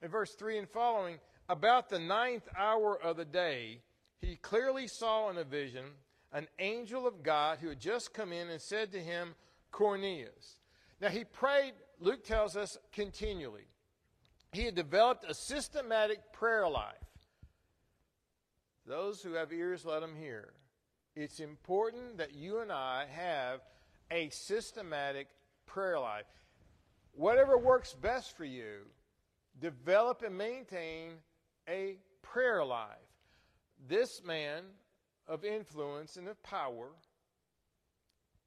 In 0.03 0.09
verse 0.09 0.35
3 0.35 0.59
and 0.59 0.69
following, 0.69 1.19
about 1.49 1.89
the 1.89 1.99
ninth 1.99 2.49
hour 2.57 2.99
of 3.01 3.17
the 3.17 3.25
day, 3.25 3.81
he 4.21 4.37
clearly 4.37 4.87
saw 4.87 5.31
in 5.31 5.37
a 5.37 5.45
vision 5.45 5.85
an 6.33 6.47
angel 6.59 7.07
of 7.07 7.23
God 7.23 7.59
who 7.61 7.69
had 7.69 7.81
just 7.81 8.15
come 8.15 8.33
in 8.33 8.49
and 8.49 8.61
said 8.61 8.93
to 8.93 9.01
him, 9.01 9.35
Cornelius. 9.71 10.61
Now 11.01 11.09
he 11.09 11.25
prayed, 11.25 11.75
Luke 12.01 12.25
tells 12.25 12.57
us, 12.57 12.77
continually. 12.93 13.69
He 14.53 14.65
had 14.65 14.75
developed 14.75 15.25
a 15.29 15.35
systematic 15.35 16.33
prayer 16.33 16.69
life. 16.69 16.95
Those 18.87 19.23
who 19.23 19.35
have 19.35 19.53
ears, 19.53 19.85
let 19.85 20.01
them 20.01 20.17
hear. 20.17 20.55
It's 21.15 21.41
important 21.41 22.19
that 22.19 22.35
you 22.35 22.61
and 22.61 22.73
I 22.73 23.07
have 23.11 23.61
a 24.11 24.31
systematic 24.31 25.29
prayer 25.79 26.01
life. 26.01 26.27
Whatever 27.13 27.57
works 27.57 27.95
best 27.95 28.37
for 28.37 28.45
you, 28.45 28.79
develop 29.61 30.23
and 30.27 30.37
maintain 30.37 31.13
a 31.69 31.99
prayer 32.21 32.65
life. 32.65 32.97
This 33.87 34.21
man 34.25 34.65
of 35.29 35.45
influence 35.45 36.17
and 36.17 36.27
of 36.27 36.43
power 36.43 36.89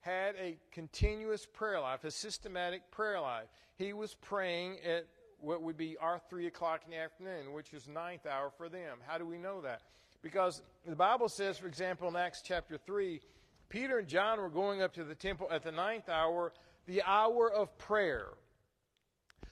had 0.02 0.36
a 0.36 0.58
continuous 0.74 1.46
prayer 1.46 1.80
life, 1.80 2.04
a 2.04 2.12
systematic 2.12 2.92
prayer 2.92 3.22
life. 3.22 3.48
He 3.78 3.94
was 3.94 4.14
praying 4.16 4.80
at 4.86 5.08
what 5.40 5.62
would 5.62 5.78
be 5.78 5.96
our 6.02 6.20
3 6.30 6.48
o'clock 6.48 6.82
in 6.84 6.92
the 6.92 6.98
afternoon, 6.98 7.54
which 7.54 7.74
is 7.74 7.88
ninth 7.88 8.26
hour 8.26 8.52
for 8.58 8.68
them. 8.68 8.98
How 9.08 9.18
do 9.18 9.26
we 9.26 9.38
know 9.38 9.62
that? 9.62 9.84
Because 10.22 10.62
the 10.86 10.98
Bible 10.98 11.30
says, 11.30 11.58
for 11.58 11.68
example, 11.68 12.10
in 12.10 12.16
Acts 12.18 12.42
chapter 12.44 12.78
3, 12.78 13.22
Peter 13.70 14.00
and 14.00 14.08
John 14.10 14.38
were 14.38 14.50
going 14.50 14.82
up 14.82 14.94
to 14.96 15.06
the 15.06 15.16
temple 15.16 15.48
at 15.50 15.64
the 15.64 15.72
ninth 15.72 16.10
hour, 16.10 16.52
the 16.86 17.02
hour 17.04 17.52
of 17.52 17.78
prayer. 17.78 18.28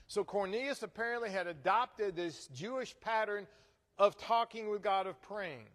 So 0.08 0.24
Cornelius 0.24 0.82
apparently 0.84 1.30
had 1.30 1.48
adopted 1.48 2.16
this 2.16 2.48
Jewish 2.48 2.96
pattern 3.00 3.48
of 3.98 4.18
talking 4.18 4.70
with 4.70 4.82
God, 4.82 5.06
of 5.06 5.22
praying. 5.22 5.68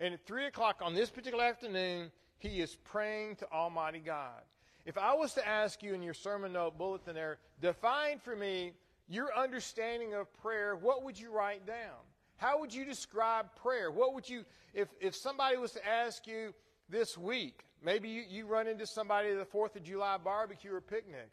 And 0.00 0.14
at 0.14 0.26
3 0.26 0.46
o'clock 0.46 0.80
on 0.80 0.94
this 0.94 1.10
particular 1.10 1.44
afternoon, 1.44 2.10
he 2.38 2.60
is 2.60 2.76
praying 2.76 3.36
to 3.36 3.52
Almighty 3.52 3.98
God. 3.98 4.42
If 4.86 4.96
I 4.96 5.14
was 5.14 5.34
to 5.34 5.46
ask 5.46 5.82
you 5.82 5.92
in 5.92 6.02
your 6.02 6.14
sermon 6.14 6.52
note 6.52 6.78
bulletin 6.78 7.14
there, 7.14 7.38
define 7.60 8.18
for 8.18 8.34
me 8.34 8.72
your 9.08 9.36
understanding 9.36 10.14
of 10.14 10.32
prayer, 10.40 10.76
what 10.76 11.02
would 11.02 11.18
you 11.18 11.30
write 11.30 11.66
down? 11.66 11.98
How 12.36 12.60
would 12.60 12.72
you 12.72 12.84
describe 12.84 13.54
prayer? 13.56 13.90
What 13.90 14.14
would 14.14 14.28
you, 14.28 14.44
if, 14.72 14.88
if 15.00 15.14
somebody 15.14 15.56
was 15.56 15.72
to 15.72 15.86
ask 15.86 16.26
you 16.26 16.54
this 16.88 17.18
week, 17.18 17.64
maybe 17.82 18.08
you, 18.08 18.22
you 18.28 18.46
run 18.46 18.66
into 18.66 18.86
somebody 18.86 19.30
at 19.30 19.38
the 19.38 19.58
4th 19.58 19.76
of 19.76 19.82
July 19.82 20.16
barbecue 20.16 20.74
or 20.74 20.80
picnic, 20.80 21.30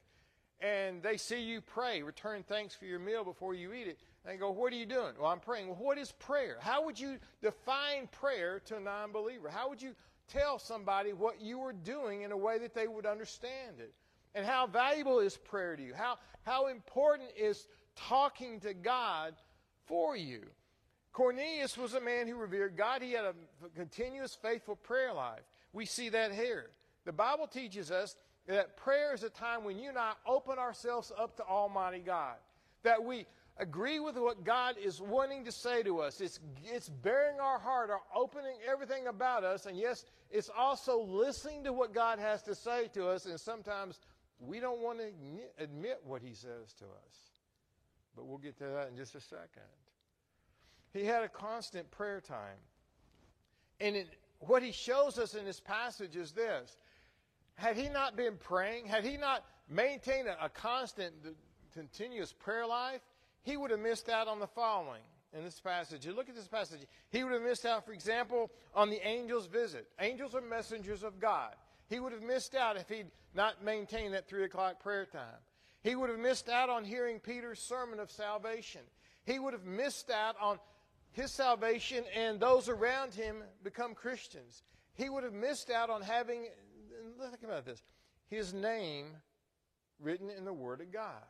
and 0.62 1.02
they 1.04 1.18
see 1.18 1.42
you 1.42 1.62
pray, 1.62 2.02
return 2.02 2.44
thanks 2.48 2.76
for 2.76 2.86
your 2.86 3.00
meal 3.00 3.24
before 3.24 3.54
you 3.54 3.74
eat 3.74 3.88
it, 3.88 4.00
and 4.24 4.34
they 4.34 4.38
go, 4.38 4.52
What 4.52 4.74
are 4.74 4.78
you 4.78 4.86
doing? 4.86 5.14
Well, 5.20 5.30
I'm 5.30 5.40
praying. 5.40 5.68
Well, 5.68 5.78
what 5.80 5.98
is 5.98 6.12
prayer? 6.14 6.58
How 6.60 6.86
would 6.86 7.00
you 7.00 7.18
define 7.42 8.08
prayer 8.08 8.60
to 8.66 8.78
a 8.78 8.80
non 8.80 9.12
believer? 9.12 9.50
How 9.50 9.70
would 9.70 9.82
you 9.82 9.96
tell 10.28 10.60
somebody 10.60 11.14
what 11.14 11.42
you 11.42 11.62
are 11.62 11.74
doing 11.74 12.22
in 12.22 12.32
a 12.32 12.38
way 12.38 12.58
that 12.60 12.74
they 12.74 12.88
would 12.88 13.06
understand 13.06 13.80
it? 13.80 13.94
And 14.34 14.46
how 14.46 14.68
valuable 14.68 15.20
is 15.20 15.38
prayer 15.38 15.76
to 15.76 15.84
you? 15.84 15.94
How, 15.94 16.18
how 16.44 16.68
important 16.68 17.30
is 17.38 17.68
talking 17.96 18.60
to 18.62 18.74
God 18.74 19.36
for 19.86 20.18
you? 20.18 20.42
Cornelius 21.16 21.78
was 21.78 21.94
a 21.94 22.02
man 22.02 22.28
who 22.28 22.36
revered 22.36 22.76
God. 22.76 23.02
He 23.02 23.14
had 23.14 23.24
a 23.24 23.34
continuous, 23.74 24.36
faithful 24.36 24.76
prayer 24.76 25.14
life. 25.14 25.44
We 25.72 25.86
see 25.86 26.10
that 26.10 26.34
here. 26.34 26.66
The 27.06 27.14
Bible 27.14 27.48
teaches 27.48 27.90
us 27.90 28.18
that 28.48 28.76
prayer 28.76 29.14
is 29.14 29.24
a 29.24 29.30
time 29.30 29.64
when 29.64 29.80
you 29.80 29.88
and 29.88 29.98
I 29.98 30.12
open 30.28 30.60
ourselves 30.60 31.14
up 31.18 31.38
to 31.38 31.44
Almighty 31.44 32.00
God. 32.00 32.36
That 32.84 33.02
we 33.02 33.28
agree 33.56 34.02
with 34.02 34.18
what 34.18 34.44
God 34.44 34.76
is 34.78 35.00
wanting 35.02 35.46
to 35.46 35.54
say 35.54 35.84
to 35.84 36.02
us. 36.02 36.20
It's, 36.20 36.42
it's 36.66 36.90
bearing 36.90 37.40
our 37.40 37.60
heart, 37.60 37.92
or 37.92 38.02
opening 38.14 38.58
everything 38.70 39.08
about 39.08 39.46
us. 39.46 39.68
And 39.68 39.78
yes, 39.78 40.04
it's 40.30 40.50
also 40.56 41.02
listening 41.02 41.64
to 41.64 41.72
what 41.72 41.94
God 41.94 42.20
has 42.20 42.44
to 42.44 42.54
say 42.54 42.90
to 42.94 43.08
us. 43.08 43.26
And 43.26 43.40
sometimes 43.40 44.02
we 44.38 44.60
don't 44.60 44.82
want 44.82 45.00
to 45.00 45.64
admit 45.64 46.02
what 46.04 46.22
He 46.22 46.34
says 46.34 46.74
to 46.80 46.84
us. 46.84 47.16
But 48.18 48.26
we'll 48.26 48.38
get 48.38 48.58
to 48.58 48.66
that 48.66 48.90
in 48.90 48.98
just 48.98 49.16
a 49.16 49.22
second. 49.22 49.64
He 50.96 51.06
had 51.06 51.24
a 51.24 51.30
constant 51.30 51.92
prayer 51.92 52.22
time. 52.22 52.58
And 53.80 53.96
it, 53.96 54.08
what 54.40 54.64
he 54.64 54.72
shows 54.72 55.20
us 55.20 55.36
in 55.36 55.46
this 55.46 55.60
passage 55.60 56.16
is 56.16 56.32
this. 56.32 56.78
Had 57.56 57.76
he 57.76 57.90
not 57.90 58.16
been 58.16 58.38
praying, 58.38 58.86
had 58.86 59.04
he 59.04 59.18
not 59.18 59.44
maintained 59.70 60.28
a, 60.28 60.46
a 60.46 60.50
constant, 60.50 61.14
continuous 61.74 62.32
prayer 62.32 62.66
life, 62.66 63.02
he 63.44 63.58
would 63.58 63.72
have 63.72 63.80
missed 63.80 64.10
out 64.10 64.28
on 64.28 64.40
the 64.40 64.48
following 64.48 65.02
in 65.34 65.44
this 65.44 65.60
passage. 65.60 66.06
You 66.06 66.14
look 66.14 66.30
at 66.30 66.36
this 66.36 66.48
passage. 66.48 66.80
He 67.10 67.24
would 67.24 67.34
have 67.34 67.42
missed 67.42 67.66
out, 67.66 67.86
for 67.86 67.92
example, 67.92 68.50
on 68.74 68.90
the 68.90 69.06
angel's 69.06 69.48
visit. 69.48 69.88
Angels 70.00 70.34
are 70.34 70.42
messengers 70.42 71.04
of 71.04 71.20
God. 71.20 71.54
He 71.90 72.00
would 72.00 72.14
have 72.14 72.24
missed 72.24 72.56
out 72.56 72.78
if 72.78 72.88
he'd 72.88 73.12
not 73.36 73.64
maintained 73.64 74.14
that 74.14 74.28
3 74.28 74.46
o'clock 74.46 74.80
prayer 74.82 75.06
time. 75.06 75.42
He 75.84 75.96
would 75.96 76.10
have 76.10 76.20
missed 76.20 76.50
out 76.50 76.70
on 76.70 76.84
hearing 76.84 77.20
Peter's 77.20 77.60
sermon 77.60 78.00
of 78.00 78.10
salvation. 78.10 78.82
He 79.26 79.40
would 79.40 79.54
have 79.54 79.66
missed 79.66 80.10
out 80.10 80.36
on 80.42 80.58
his 81.16 81.32
salvation 81.32 82.04
and 82.14 82.42
those 82.42 82.68
around 82.68 83.14
him 83.14 83.38
become 83.64 83.96
Christians. 83.96 84.64
He 84.96 85.10
would 85.10 85.24
have 85.24 85.34
missed 85.34 85.70
out 85.70 85.90
on 85.90 86.02
having, 86.02 86.48
think 87.22 87.44
about 87.44 87.66
this, 87.66 87.82
his 88.28 88.54
name 88.54 89.08
written 90.02 90.30
in 90.30 90.44
the 90.44 90.52
Word 90.52 90.82
of 90.82 90.92
God. 90.92 91.24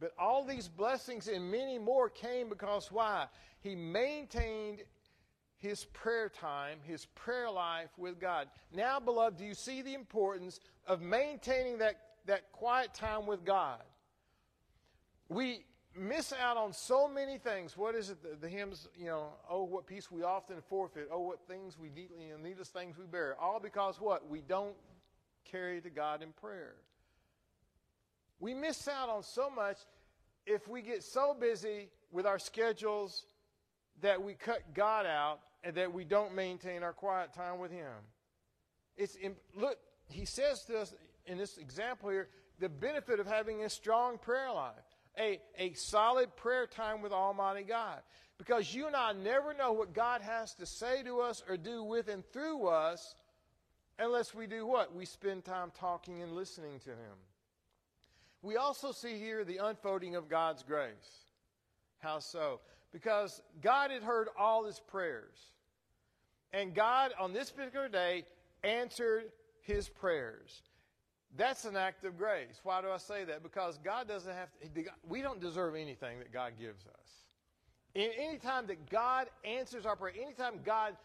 But 0.00 0.12
all 0.18 0.46
these 0.46 0.66
blessings 0.66 1.28
and 1.28 1.50
many 1.50 1.78
more 1.78 2.08
came 2.08 2.48
because 2.48 2.90
why? 2.90 3.26
He 3.60 3.76
maintained 3.76 4.78
his 5.58 5.84
prayer 5.92 6.30
time, 6.30 6.78
his 6.84 7.04
prayer 7.04 7.50
life 7.50 7.90
with 7.98 8.18
God. 8.18 8.48
Now, 8.74 8.98
beloved, 8.98 9.36
do 9.36 9.44
you 9.44 9.52
see 9.52 9.82
the 9.82 9.92
importance 9.92 10.58
of 10.86 11.02
maintaining 11.02 11.76
that, 11.78 11.96
that 12.24 12.50
quiet 12.52 12.94
time 12.94 13.26
with 13.26 13.44
God? 13.44 13.82
We 15.28 15.66
miss 15.96 16.32
out 16.32 16.56
on 16.56 16.72
so 16.72 17.08
many 17.08 17.38
things. 17.38 17.76
What 17.76 17.94
is 17.94 18.10
it? 18.10 18.22
The, 18.22 18.36
the, 18.40 18.48
hymns, 18.48 18.88
you 18.96 19.06
know, 19.06 19.28
oh, 19.48 19.64
what 19.64 19.86
peace 19.86 20.10
we 20.10 20.22
often 20.22 20.56
forfeit. 20.68 21.08
Oh, 21.12 21.20
what 21.20 21.40
things 21.48 21.78
we 21.78 21.90
need, 21.90 22.10
you 22.18 22.30
know, 22.30 22.36
needless 22.42 22.68
things 22.68 22.96
we 22.96 23.06
bear. 23.06 23.36
All 23.40 23.60
because 23.60 24.00
what? 24.00 24.28
We 24.28 24.40
don't 24.40 24.74
carry 25.44 25.80
to 25.80 25.90
God 25.90 26.22
in 26.22 26.32
prayer. 26.32 26.74
We 28.38 28.54
miss 28.54 28.88
out 28.88 29.08
on 29.08 29.22
so 29.22 29.50
much 29.50 29.78
if 30.46 30.68
we 30.68 30.80
get 30.80 31.02
so 31.02 31.36
busy 31.38 31.88
with 32.10 32.26
our 32.26 32.38
schedules 32.38 33.24
that 34.00 34.22
we 34.22 34.34
cut 34.34 34.74
God 34.74 35.06
out 35.06 35.40
and 35.62 35.74
that 35.76 35.92
we 35.92 36.04
don't 36.04 36.34
maintain 36.34 36.82
our 36.82 36.92
quiet 36.92 37.34
time 37.34 37.58
with 37.58 37.70
Him. 37.70 37.92
It's 38.96 39.16
look. 39.54 39.76
He 40.08 40.24
says 40.24 40.64
to 40.64 40.80
us 40.80 40.94
in 41.26 41.38
this 41.38 41.58
example 41.58 42.10
here 42.10 42.28
the 42.58 42.68
benefit 42.68 43.20
of 43.20 43.26
having 43.26 43.62
a 43.64 43.68
strong 43.68 44.18
prayer 44.18 44.52
life 44.52 44.74
a, 45.18 45.40
a 45.58 45.72
solid 45.74 46.34
prayer 46.36 46.66
time 46.66 47.02
with 47.02 47.12
Almighty 47.12 47.62
God. 47.62 48.00
Because 48.38 48.74
you 48.74 48.86
and 48.86 48.96
I 48.96 49.12
never 49.12 49.52
know 49.52 49.72
what 49.72 49.92
God 49.92 50.22
has 50.22 50.54
to 50.54 50.66
say 50.66 51.02
to 51.02 51.20
us 51.20 51.42
or 51.48 51.56
do 51.56 51.82
with 51.82 52.08
and 52.08 52.24
through 52.32 52.68
us 52.68 53.14
unless 53.98 54.34
we 54.34 54.46
do 54.46 54.66
what? 54.66 54.94
We 54.94 55.04
spend 55.04 55.44
time 55.44 55.72
talking 55.78 56.22
and 56.22 56.32
listening 56.32 56.80
to 56.80 56.90
Him. 56.90 57.18
We 58.42 58.56
also 58.56 58.92
see 58.92 59.18
here 59.18 59.44
the 59.44 59.58
unfolding 59.58 60.16
of 60.16 60.28
God's 60.28 60.62
grace. 60.62 61.26
How 61.98 62.18
so? 62.18 62.60
Because 62.92 63.42
God 63.60 63.90
had 63.90 64.02
heard 64.02 64.28
all 64.38 64.64
his 64.64 64.80
prayers. 64.80 65.36
And 66.52 66.74
God, 66.74 67.12
on 67.20 67.32
this 67.32 67.50
particular 67.50 67.88
day, 67.88 68.24
answered 68.64 69.24
his 69.60 69.88
prayers. 69.88 70.62
That's 71.36 71.64
an 71.64 71.76
act 71.76 72.04
of 72.04 72.18
grace. 72.18 72.60
Why 72.64 72.80
do 72.80 72.88
I 72.90 72.96
say 72.96 73.24
that? 73.24 73.42
Because 73.42 73.78
God 73.78 74.08
doesn't 74.08 74.34
have 74.34 74.48
to, 74.74 74.84
we 75.08 75.22
don't 75.22 75.40
deserve 75.40 75.74
anything 75.76 76.18
that 76.18 76.32
God 76.32 76.52
gives 76.58 76.84
us. 76.86 77.24
anytime 77.94 78.66
that 78.66 78.90
God 78.90 79.28
answers 79.44 79.86
our 79.86 79.96
prayer, 79.96 80.14
anytime 80.20 80.60
God 80.64 80.96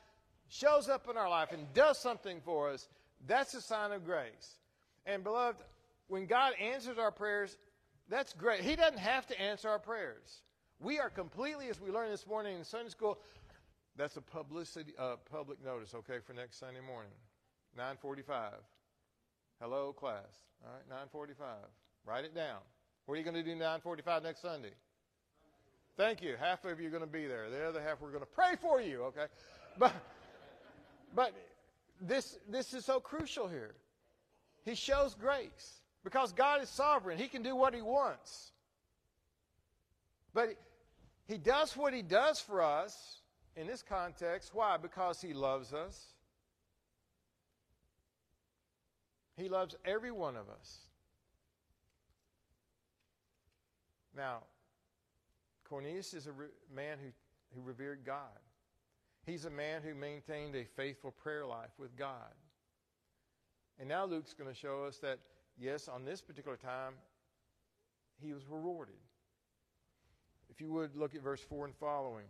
shows 0.47 0.89
up 0.89 1.07
in 1.09 1.17
our 1.17 1.29
life 1.29 1.49
and 1.51 1.71
does 1.73 1.99
something 1.99 2.41
for 2.43 2.69
us, 2.69 2.87
that's 3.27 3.53
a 3.53 3.61
sign 3.61 3.91
of 3.91 4.05
grace. 4.05 4.57
And 5.05 5.23
beloved, 5.23 5.63
when 6.07 6.25
God 6.25 6.53
answers 6.59 6.97
our 6.97 7.11
prayers, 7.11 7.57
that's 8.09 8.33
great. 8.33 8.61
He 8.61 8.75
doesn't 8.75 8.99
have 8.99 9.25
to 9.27 9.39
answer 9.39 9.69
our 9.69 9.79
prayers. 9.79 10.41
We 10.79 10.99
are 10.99 11.09
completely, 11.09 11.69
as 11.69 11.79
we 11.79 11.89
learned 11.91 12.13
this 12.13 12.27
morning 12.27 12.57
in 12.57 12.63
Sunday 12.63 12.89
school, 12.89 13.19
that's 13.95 14.17
a 14.17 14.21
publicity, 14.21 14.93
uh, 14.99 15.15
public 15.31 15.63
notice, 15.63 15.93
okay, 15.95 16.19
for 16.19 16.33
next 16.33 16.59
Sunday 16.59 16.81
morning, 16.81 17.13
9:45. 17.77 18.61
Hello, 19.61 19.93
class. 19.93 20.23
All 20.63 20.71
right, 20.73 21.07
9:45. 21.13 21.45
Write 22.05 22.25
it 22.25 22.35
down. 22.35 22.59
What 23.05 23.15
are 23.15 23.17
you 23.17 23.23
going 23.23 23.35
to 23.35 23.43
do 23.43 23.55
9:45 23.55 24.23
next 24.23 24.41
Sunday? 24.41 24.73
Thank 25.97 26.21
you. 26.21 26.35
Half 26.37 26.65
of 26.65 26.79
you 26.79 26.87
are 26.87 26.91
going 26.91 27.01
to 27.01 27.07
be 27.07 27.25
there. 27.25 27.49
The 27.49 27.67
other 27.67 27.81
half 27.81 28.01
we're 28.01 28.09
going 28.09 28.21
to 28.21 28.25
pray 28.25 28.55
for 28.61 28.81
you. 28.81 29.03
Okay, 29.03 29.27
but 29.77 29.93
but 31.15 31.33
this 32.01 32.37
this 32.49 32.73
is 32.73 32.83
so 32.83 32.99
crucial 32.99 33.47
here. 33.47 33.75
He 34.65 34.75
shows 34.75 35.15
grace 35.15 35.81
because 36.03 36.33
God 36.33 36.61
is 36.61 36.69
sovereign. 36.69 37.17
He 37.17 37.27
can 37.27 37.43
do 37.43 37.55
what 37.55 37.73
He 37.73 37.81
wants. 37.81 38.51
But 40.33 40.55
He 41.27 41.37
does 41.37 41.77
what 41.77 41.93
He 41.93 42.01
does 42.01 42.41
for 42.41 42.61
us 42.61 43.21
in 43.55 43.67
this 43.67 43.81
context. 43.81 44.53
Why? 44.53 44.75
Because 44.75 45.21
He 45.21 45.33
loves 45.33 45.73
us. 45.73 46.14
He 49.37 49.49
loves 49.49 49.75
every 49.85 50.11
one 50.11 50.35
of 50.37 50.49
us. 50.49 50.79
Now, 54.15 54.43
Cornelius 55.67 56.13
is 56.13 56.27
a 56.27 56.31
re- 56.31 56.47
man 56.73 56.97
who, 57.01 57.09
who 57.53 57.65
revered 57.65 58.05
God. 58.05 58.39
He's 59.25 59.45
a 59.45 59.49
man 59.49 59.81
who 59.81 59.93
maintained 59.95 60.55
a 60.55 60.63
faithful 60.63 61.11
prayer 61.11 61.45
life 61.45 61.71
with 61.77 61.95
God. 61.97 62.33
And 63.79 63.89
now 63.89 64.05
Luke's 64.05 64.33
going 64.33 64.49
to 64.49 64.55
show 64.55 64.85
us 64.85 64.99
that, 64.99 65.19
yes, 65.57 65.87
on 65.87 66.05
this 66.05 66.21
particular 66.21 66.57
time, 66.57 66.93
he 68.21 68.33
was 68.33 68.47
rewarded. 68.47 68.95
If 70.49 70.61
you 70.61 70.71
would 70.71 70.95
look 70.95 71.15
at 71.15 71.21
verse 71.21 71.41
4 71.41 71.65
and 71.65 71.75
following. 71.75 72.25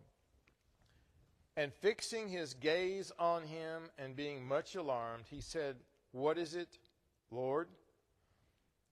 And 1.57 1.71
fixing 1.74 2.27
his 2.27 2.53
gaze 2.53 3.12
on 3.19 3.43
him 3.43 3.83
and 3.97 4.15
being 4.15 4.45
much 4.45 4.75
alarmed, 4.75 5.25
he 5.29 5.41
said, 5.41 5.75
What 6.12 6.38
is 6.38 6.55
it, 6.55 6.79
Lord? 7.35 7.67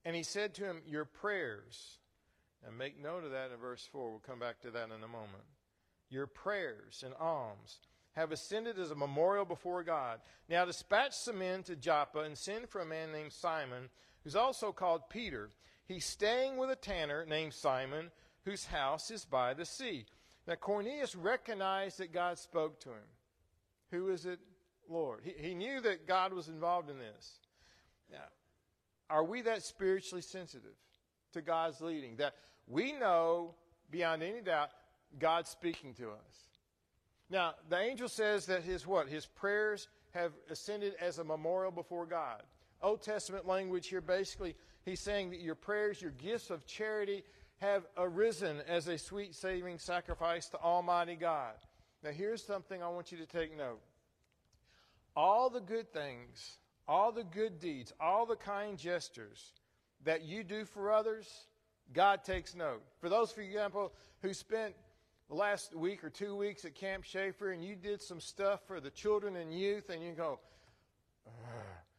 And 0.06 0.16
he 0.16 0.24
said 0.24 0.54
to 0.56 0.66
him, 0.66 0.82
Your 0.86 1.06
prayers. 1.06 1.98
And 2.66 2.78
make 2.78 3.02
note 3.02 3.24
of 3.24 3.32
that 3.32 3.52
in 3.52 3.58
verse 3.60 3.88
4. 3.92 4.10
We'll 4.10 4.20
come 4.20 4.40
back 4.40 4.62
to 4.62 4.72
that 4.72 4.86
in 4.86 5.04
a 5.04 5.08
moment. 5.08 5.44
Your 6.10 6.28
prayers 6.28 7.04
and 7.06 7.14
alms 7.20 7.80
have 8.14 8.32
ascended 8.32 8.80
as 8.80 8.92
a 8.92 8.96
memorial 8.96 9.46
before 9.46 9.84
God. 9.84 10.20
Now 10.48 10.66
dispatch 10.66 11.14
some 11.14 11.40
men 11.40 11.64
to 11.64 11.76
Joppa 11.76 12.20
and 12.20 12.38
send 12.38 12.70
for 12.70 12.82
a 12.82 12.86
man 12.86 13.12
named 13.12 13.34
Simon, 13.34 13.90
who's 14.24 14.36
also 14.36 14.72
called 14.72 15.10
Peter. 15.10 15.50
He's 15.88 16.06
staying 16.06 16.58
with 16.58 16.70
a 16.70 16.76
tanner 16.76 17.26
named 17.26 17.54
Simon, 17.54 18.12
whose 18.46 18.66
house 18.66 19.12
is 19.12 19.26
by 19.26 19.54
the 19.54 19.66
sea. 19.66 20.06
Now 20.48 20.56
Cornelius 20.56 21.16
recognized 21.16 21.98
that 21.98 22.14
God 22.14 22.38
spoke 22.38 22.80
to 22.82 22.90
him. 22.90 23.10
Who 23.92 24.10
is 24.10 24.26
it? 24.26 24.40
Lord. 24.90 25.22
He, 25.24 25.50
he 25.50 25.56
knew 25.56 25.82
that 25.82 26.08
God 26.08 26.34
was 26.34 26.50
involved 26.50 26.90
in 26.90 26.98
this. 26.98 27.40
Now, 28.14 28.20
are 29.10 29.24
we 29.24 29.42
that 29.42 29.64
spiritually 29.64 30.22
sensitive 30.22 30.78
to 31.34 31.42
God's 31.42 31.82
leading? 31.82 32.16
That 32.18 32.36
we 32.68 32.94
know 32.94 33.56
beyond 33.92 34.24
any 34.24 34.40
doubt 34.42 34.70
God's 35.20 35.50
speaking 35.50 35.94
to 35.96 36.12
us. 36.12 36.48
Now, 37.30 37.56
the 37.70 37.80
angel 37.80 38.08
says 38.08 38.46
that 38.46 38.64
his 38.64 38.88
what? 38.88 39.08
His 39.08 39.26
prayers 39.26 39.90
have 40.12 40.32
ascended 40.50 40.94
as 41.02 41.18
a 41.18 41.24
memorial 41.24 41.72
before 41.72 42.06
God. 42.06 42.44
Old 42.82 43.02
Testament 43.02 43.48
language 43.48 43.88
here 43.88 44.02
basically, 44.02 44.56
he's 44.86 45.00
saying 45.00 45.32
that 45.32 45.42
your 45.42 45.56
prayers, 45.56 46.02
your 46.02 46.12
gifts 46.12 46.50
of 46.50 46.66
charity 46.66 47.24
have 47.60 47.84
arisen 47.98 48.62
as 48.68 48.88
a 48.88 48.98
sweet 48.98 49.34
saving 49.34 49.80
sacrifice 49.80 50.48
to 50.50 50.60
Almighty 50.60 51.16
God. 51.16 51.54
Now, 52.04 52.12
here's 52.12 52.44
something 52.44 52.84
I 52.84 52.90
want 52.90 53.12
you 53.12 53.18
to 53.20 53.26
take 53.26 53.58
note. 53.58 53.82
All 55.16 55.50
the 55.50 55.62
good 55.62 55.92
things, 55.94 56.58
all 56.88 57.12
the 57.12 57.24
good 57.24 57.60
deeds, 57.60 57.94
all 58.00 58.26
the 58.26 58.36
kind 58.36 58.78
gestures 58.78 59.54
that 60.04 60.24
you 60.24 60.44
do 60.44 60.66
for 60.66 60.92
others, 60.92 61.28
God 61.94 62.24
takes 62.24 62.56
note. 62.56 62.82
For 63.00 63.10
those, 63.10 63.32
for 63.32 63.42
example, 63.42 63.94
who 64.22 64.34
spent 64.34 64.74
the 65.30 65.36
last 65.36 65.76
week 65.76 66.04
or 66.04 66.10
two 66.10 66.36
weeks 66.36 66.66
at 66.66 66.76
Camp 66.76 67.04
Schaefer 67.04 67.52
and 67.52 67.64
you 67.64 67.76
did 67.76 68.02
some 68.02 68.20
stuff 68.20 68.62
for 68.68 68.80
the 68.80 68.90
children 68.90 69.36
and 69.36 69.54
youth 69.54 69.90
and 69.90 70.04
you 70.04 70.14
go, 70.14 70.40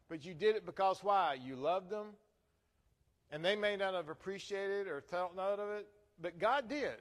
but 0.08 0.24
you 0.24 0.34
did 0.34 0.56
it 0.56 0.66
because 0.66 1.02
why? 1.02 1.36
You 1.42 1.56
loved 1.56 1.90
them 1.90 2.08
and 3.30 3.44
they 3.44 3.56
may 3.56 3.76
not 3.76 3.94
have 3.94 4.08
appreciated 4.08 4.86
or 4.86 5.00
felt 5.00 5.34
note 5.34 5.58
of 5.58 5.70
it, 5.70 5.88
but 6.20 6.38
God 6.38 6.68
did. 6.68 6.96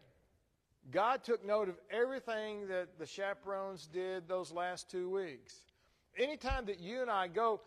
God 0.91 1.23
took 1.23 1.45
note 1.45 1.69
of 1.69 1.75
everything 1.89 2.67
that 2.67 2.99
the 2.99 3.05
chaperones 3.05 3.87
did 3.87 4.27
those 4.27 4.51
last 4.51 4.89
two 4.89 5.09
weeks. 5.09 5.55
Anytime 6.17 6.65
that 6.65 6.79
you 6.79 7.01
and 7.01 7.09
I 7.09 7.27
go 7.27 7.61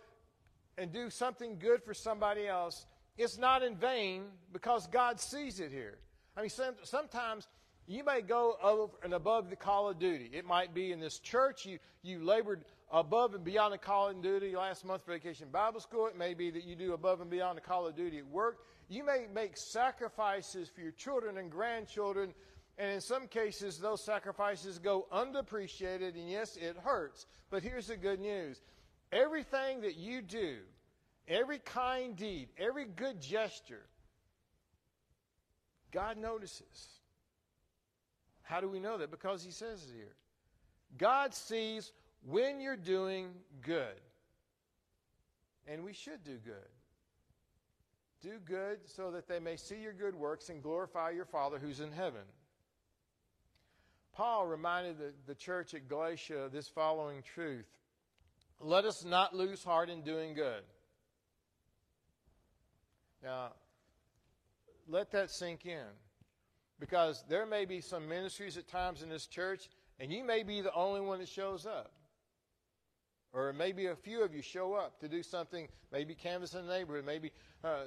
and 0.79 0.93
do 0.93 1.11
something 1.11 1.59
good 1.59 1.83
for 1.83 1.95
somebody 1.95 2.47
else, 2.47 2.87
it's 3.17 3.39
not 3.39 3.63
in 3.63 3.77
vain 3.77 4.25
because 4.53 4.87
God 4.89 5.21
sees 5.21 5.61
it 5.61 5.71
here. 5.71 5.99
I 6.37 6.43
mean, 6.43 6.51
some, 6.51 6.75
sometimes 6.83 7.49
you 7.87 8.05
may 8.05 8.21
go 8.21 8.57
over 8.63 8.93
and 9.03 9.15
above 9.15 9.49
the 9.49 9.57
call 9.57 9.89
of 9.89 9.99
duty. 9.99 10.31
It 10.33 10.45
might 10.45 10.75
be 10.75 10.93
in 10.93 11.01
this 11.01 11.19
church 11.19 11.65
you, 11.65 11.79
you 12.03 12.23
labored 12.23 12.65
above 12.93 13.35
and 13.35 13.45
beyond 13.45 13.73
the 13.73 13.79
call 13.79 14.09
of 14.09 14.21
duty 14.23 14.55
last 14.55 14.85
month 14.85 15.05
for 15.05 15.13
Vacation 15.13 15.49
Bible 15.51 15.81
School. 15.81 16.07
It 16.07 16.17
may 16.17 16.35
be 16.35 16.51
that 16.51 16.65
you 16.65 16.77
do 16.77 16.93
above 16.93 17.21
and 17.21 17.31
beyond 17.31 17.57
the 17.57 17.63
call 17.63 17.87
of 17.87 17.97
duty 17.97 18.19
at 18.19 18.27
work. 18.27 18.59
You 18.89 19.05
may 19.05 19.27
make 19.33 19.57
sacrifices 19.57 20.69
for 20.69 20.81
your 20.81 20.93
children 20.93 21.39
and 21.39 21.51
grandchildren, 21.51 22.35
and 22.79 22.93
in 22.93 23.01
some 23.01 23.27
cases, 23.27 23.79
those 23.79 24.05
sacrifices 24.05 24.79
go 24.79 25.07
underappreciated, 25.13 26.15
and 26.15 26.31
yes, 26.31 26.57
it 26.57 26.77
hurts. 26.77 27.27
But 27.51 27.63
here's 27.63 27.87
the 27.87 27.97
good 27.97 28.21
news 28.21 28.61
everything 29.13 29.83
that 29.83 29.97
you 29.97 30.23
do, 30.23 30.59
every 31.29 31.59
kind 31.59 32.17
deed, 32.17 32.49
every 32.59 32.85
good 32.85 33.21
gesture, 33.21 33.87
God 35.93 36.17
notices. 36.19 36.89
How 38.43 38.61
do 38.61 38.69
we 38.69 38.79
know 38.79 38.99
that? 38.99 39.11
Because 39.11 39.43
he 39.43 39.51
says 39.51 39.85
it 39.85 39.95
here. 39.95 40.15
God 40.99 41.35
sees 41.35 41.93
when 42.25 42.61
you're 42.61 42.77
doing 42.77 43.31
good. 43.63 44.01
And 45.67 45.85
we 45.85 45.93
should 45.93 46.23
do 46.23 46.37
good. 46.45 46.55
Do 48.23 48.39
good 48.45 48.79
so 48.87 49.11
that 49.11 49.29
they 49.29 49.41
may 49.41 49.57
see 49.57 49.81
your 49.81 49.93
good 49.93 50.15
works 50.15 50.49
and 50.49 50.63
glorify 50.63 51.11
your 51.11 51.25
Father 51.25 51.59
who's 51.59 51.81
in 51.81 51.93
heaven. 51.93 52.23
Paul 54.13 54.47
reminded 54.47 54.99
the, 54.99 55.13
the 55.27 55.35
church 55.35 55.75
at 55.75 55.89
Galatia 55.89 56.49
this 56.51 56.69
following 56.69 57.23
truth 57.23 57.67
Let 58.61 58.85
us 58.85 59.05
not 59.05 59.35
lose 59.35 59.63
heart 59.63 59.91
in 59.91 60.03
doing 60.03 60.35
good. 60.35 60.63
Now, 63.23 63.53
let 64.89 65.11
that 65.13 65.31
sink 65.31 65.67
in. 65.67 65.87
Because 66.79 67.25
there 67.29 67.47
may 67.47 67.65
be 67.65 67.81
some 67.81 68.09
ministries 68.09 68.57
at 68.57 68.69
times 68.69 69.03
in 69.03 69.09
this 69.09 69.27
church, 69.27 69.69
and 69.99 70.13
you 70.13 70.25
may 70.25 70.43
be 70.43 70.61
the 70.61 70.73
only 70.75 71.01
one 71.01 71.21
that 71.21 71.29
shows 71.29 71.65
up. 71.65 71.93
Or 73.33 73.53
maybe 73.53 73.87
a 73.87 73.97
few 73.97 74.23
of 74.23 74.35
you 74.35 74.43
show 74.43 74.75
up 74.75 75.01
to 75.01 75.09
do 75.09 75.23
something, 75.23 75.69
maybe 75.93 76.15
canvassing 76.15 76.67
the 76.67 76.73
neighborhood, 76.73 77.05
maybe 77.05 77.33
uh, 77.65 77.85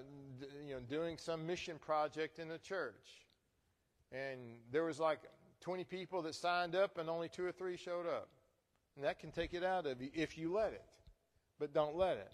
you 0.66 0.74
know, 0.74 0.80
doing 0.82 1.18
some 1.18 1.46
mission 1.46 1.78
project 1.80 2.40
in 2.40 2.48
the 2.48 2.58
church. 2.58 3.26
And 4.12 4.40
there 4.72 4.84
was 4.84 5.00
like 5.00 5.20
20 5.62 5.84
people 5.84 6.22
that 6.24 6.36
signed 6.36 6.76
up, 6.76 6.98
and 6.98 7.10
only 7.10 7.30
two 7.30 7.46
or 7.46 7.52
three 7.52 7.78
showed 7.78 8.08
up. 8.08 8.30
And 9.00 9.06
that 9.06 9.18
can 9.18 9.32
take 9.32 9.54
it 9.54 9.64
out 9.64 9.86
of 9.86 10.02
you 10.02 10.10
if 10.14 10.38
you 10.38 10.52
let 10.52 10.74
it. 10.74 10.84
But 11.58 11.74
don't 11.74 11.96
let 11.96 12.18
it. 12.18 12.34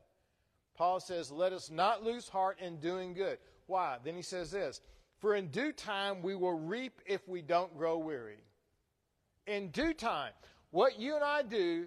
Paul 0.76 1.00
says, 1.00 1.30
Let 1.30 1.54
us 1.54 1.70
not 1.70 2.04
lose 2.04 2.28
heart 2.28 2.58
in 2.60 2.78
doing 2.78 3.14
good. 3.14 3.38
Why? 3.68 3.98
Then 4.04 4.16
he 4.16 4.24
says 4.24 4.50
this 4.50 4.82
for 5.20 5.36
in 5.36 5.50
due 5.50 5.72
time 5.72 6.24
we 6.24 6.34
will 6.34 6.58
reap 6.58 7.02
if 7.06 7.28
we 7.28 7.44
don't 7.44 7.78
grow 7.78 8.00
weary. 8.00 8.40
In 9.46 9.70
due 9.70 9.94
time. 9.94 10.32
What 10.72 11.00
you 11.00 11.14
and 11.14 11.24
I 11.24 11.44
do, 11.44 11.86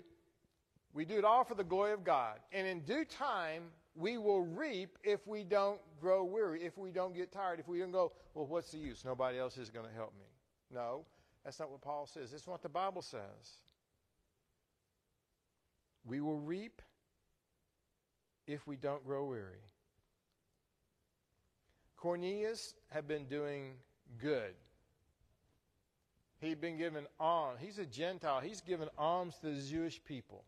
we 0.94 1.04
do 1.04 1.18
it 1.18 1.24
all 1.24 1.42
for 1.42 1.56
the 1.56 1.64
glory 1.64 1.92
of 1.92 2.04
God. 2.04 2.38
And 2.52 2.64
in 2.64 2.82
due 2.82 3.04
time, 3.04 3.64
we 3.96 4.16
will 4.16 4.42
reap 4.42 4.96
if 5.02 5.26
we 5.26 5.42
don't 5.42 5.80
grow 6.00 6.22
weary, 6.22 6.62
if 6.62 6.78
we 6.78 6.92
don't 6.92 7.16
get 7.16 7.32
tired, 7.32 7.58
if 7.58 7.66
we 7.66 7.80
don't 7.80 7.90
go, 7.90 8.12
well, 8.32 8.46
what's 8.46 8.70
the 8.70 8.78
use? 8.78 9.04
Nobody 9.04 9.40
else 9.40 9.58
is 9.58 9.70
going 9.70 9.86
to 9.86 9.92
help 9.92 10.14
me. 10.16 10.26
No, 10.72 11.04
that's 11.44 11.58
not 11.58 11.68
what 11.68 11.80
Paul 11.80 12.06
says. 12.06 12.32
Is 12.32 12.46
what 12.46 12.62
the 12.62 12.68
Bible 12.68 13.02
says. 13.02 13.58
We 16.08 16.20
will 16.20 16.40
reap 16.40 16.80
if 18.46 18.66
we 18.66 18.76
don't 18.76 19.04
grow 19.04 19.26
weary. 19.26 19.62
Cornelius 21.96 22.74
had 22.88 23.06
been 23.06 23.26
doing 23.26 23.74
good. 24.18 24.54
He'd 26.40 26.60
been 26.60 26.78
given 26.78 27.06
alms. 27.20 27.58
He's 27.60 27.78
a 27.78 27.84
Gentile. 27.84 28.40
He's 28.40 28.60
given 28.62 28.88
alms 28.96 29.34
to 29.42 29.52
the 29.52 29.60
Jewish 29.60 30.02
people. 30.02 30.44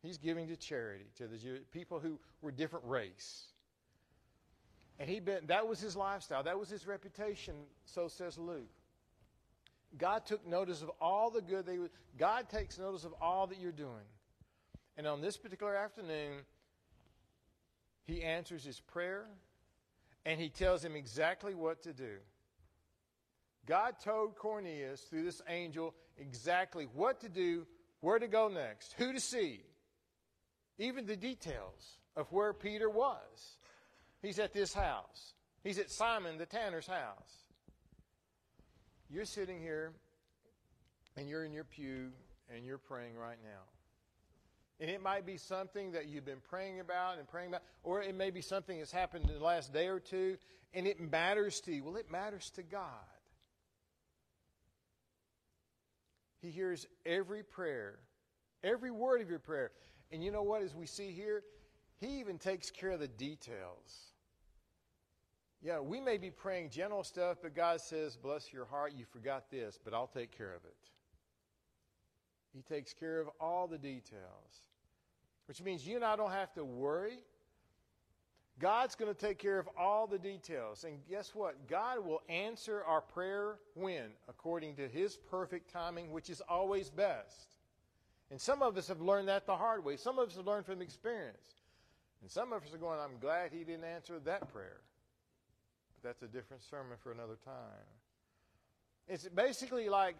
He's 0.00 0.16
giving 0.16 0.46
to 0.48 0.56
charity 0.56 1.06
to 1.16 1.26
the 1.26 1.36
Jewish 1.36 1.62
people 1.72 1.98
who 1.98 2.18
were 2.40 2.52
different 2.52 2.86
race. 2.86 3.48
And 5.00 5.10
he 5.10 5.20
been 5.20 5.46
that 5.48 5.66
was 5.66 5.80
his 5.80 5.96
lifestyle. 5.96 6.42
That 6.42 6.58
was 6.58 6.68
his 6.68 6.86
reputation, 6.86 7.54
so 7.84 8.08
says 8.08 8.38
Luke. 8.38 8.70
God 9.96 10.26
took 10.26 10.46
notice 10.46 10.82
of 10.82 10.90
all 11.00 11.30
the 11.30 11.40
good 11.40 11.66
they 11.66 11.78
God 12.18 12.48
takes 12.48 12.78
notice 12.78 13.04
of 13.04 13.14
all 13.20 13.46
that 13.46 13.58
you're 13.58 13.72
doing. 13.72 14.06
And 14.96 15.06
on 15.06 15.20
this 15.20 15.36
particular 15.36 15.76
afternoon, 15.76 16.40
he 18.04 18.22
answers 18.22 18.64
his 18.64 18.80
prayer 18.80 19.26
and 20.26 20.40
he 20.40 20.48
tells 20.48 20.84
him 20.84 20.96
exactly 20.96 21.54
what 21.54 21.82
to 21.84 21.92
do. 21.92 22.16
God 23.66 23.94
told 24.02 24.36
Cornelius 24.36 25.00
through 25.02 25.24
this 25.24 25.42
angel 25.48 25.94
exactly 26.16 26.86
what 26.94 27.20
to 27.20 27.28
do, 27.28 27.66
where 28.00 28.18
to 28.18 28.26
go 28.26 28.48
next, 28.48 28.94
who 28.98 29.12
to 29.12 29.20
see, 29.20 29.60
even 30.78 31.06
the 31.06 31.16
details 31.16 31.98
of 32.16 32.30
where 32.32 32.52
Peter 32.52 32.88
was. 32.88 33.56
He's 34.22 34.38
at 34.38 34.52
this 34.52 34.72
house. 34.72 35.34
He's 35.62 35.78
at 35.78 35.90
Simon 35.90 36.38
the 36.38 36.46
tanner's 36.46 36.86
house. 36.86 37.47
You're 39.10 39.24
sitting 39.24 39.60
here 39.60 39.92
and 41.16 41.28
you're 41.28 41.44
in 41.44 41.52
your 41.52 41.64
pew 41.64 42.10
and 42.54 42.64
you're 42.64 42.78
praying 42.78 43.16
right 43.16 43.38
now. 43.42 43.62
And 44.80 44.90
it 44.90 45.02
might 45.02 45.26
be 45.26 45.36
something 45.36 45.92
that 45.92 46.06
you've 46.06 46.24
been 46.24 46.42
praying 46.50 46.80
about 46.80 47.18
and 47.18 47.26
praying 47.26 47.48
about, 47.48 47.62
or 47.82 48.00
it 48.00 48.14
may 48.14 48.30
be 48.30 48.42
something 48.42 48.78
that's 48.78 48.92
happened 48.92 49.28
in 49.28 49.38
the 49.38 49.44
last 49.44 49.72
day 49.72 49.88
or 49.88 49.98
two, 49.98 50.36
and 50.72 50.86
it 50.86 51.00
matters 51.00 51.60
to 51.62 51.72
you. 51.72 51.82
Well, 51.82 51.96
it 51.96 52.10
matters 52.10 52.50
to 52.50 52.62
God. 52.62 52.82
He 56.40 56.50
hears 56.50 56.86
every 57.04 57.42
prayer, 57.42 57.98
every 58.62 58.92
word 58.92 59.20
of 59.20 59.28
your 59.28 59.40
prayer. 59.40 59.72
And 60.12 60.22
you 60.22 60.30
know 60.30 60.42
what? 60.42 60.62
As 60.62 60.74
we 60.76 60.86
see 60.86 61.10
here, 61.10 61.42
He 61.96 62.20
even 62.20 62.38
takes 62.38 62.70
care 62.70 62.90
of 62.90 63.00
the 63.00 63.08
details. 63.08 64.12
Yeah, 65.60 65.80
we 65.80 66.00
may 66.00 66.18
be 66.18 66.30
praying 66.30 66.70
general 66.70 67.02
stuff, 67.02 67.38
but 67.42 67.54
God 67.54 67.80
says, 67.80 68.16
Bless 68.16 68.52
your 68.52 68.64
heart, 68.64 68.92
you 68.96 69.04
forgot 69.04 69.50
this, 69.50 69.78
but 69.82 69.92
I'll 69.92 70.06
take 70.06 70.36
care 70.36 70.54
of 70.54 70.64
it. 70.64 70.76
He 72.54 72.62
takes 72.62 72.92
care 72.92 73.20
of 73.20 73.28
all 73.40 73.66
the 73.66 73.78
details, 73.78 74.68
which 75.46 75.60
means 75.62 75.86
you 75.86 75.96
and 75.96 76.04
I 76.04 76.16
don't 76.16 76.30
have 76.30 76.52
to 76.54 76.64
worry. 76.64 77.18
God's 78.58 78.96
going 78.96 79.12
to 79.12 79.18
take 79.18 79.38
care 79.38 79.58
of 79.58 79.68
all 79.78 80.06
the 80.06 80.18
details. 80.18 80.84
And 80.84 80.98
guess 81.08 81.32
what? 81.34 81.68
God 81.68 82.04
will 82.04 82.22
answer 82.28 82.82
our 82.84 83.00
prayer 83.00 83.56
when? 83.74 84.06
According 84.28 84.76
to 84.76 84.88
His 84.88 85.16
perfect 85.16 85.70
timing, 85.72 86.10
which 86.10 86.28
is 86.28 86.42
always 86.48 86.90
best. 86.90 87.56
And 88.30 88.40
some 88.40 88.62
of 88.62 88.76
us 88.76 88.88
have 88.88 89.00
learned 89.00 89.28
that 89.28 89.46
the 89.46 89.56
hard 89.56 89.84
way. 89.84 89.96
Some 89.96 90.18
of 90.18 90.28
us 90.28 90.36
have 90.36 90.46
learned 90.46 90.66
from 90.66 90.82
experience. 90.82 91.54
And 92.20 92.30
some 92.30 92.52
of 92.52 92.64
us 92.64 92.74
are 92.74 92.78
going, 92.78 92.98
I'm 92.98 93.18
glad 93.20 93.52
He 93.52 93.62
didn't 93.62 93.84
answer 93.84 94.18
that 94.24 94.52
prayer. 94.52 94.80
But 96.00 96.08
that's 96.08 96.22
a 96.22 96.26
different 96.26 96.62
sermon 96.62 96.96
for 97.02 97.12
another 97.12 97.36
time. 97.44 97.54
It's 99.08 99.28
basically 99.28 99.88
like 99.88 100.16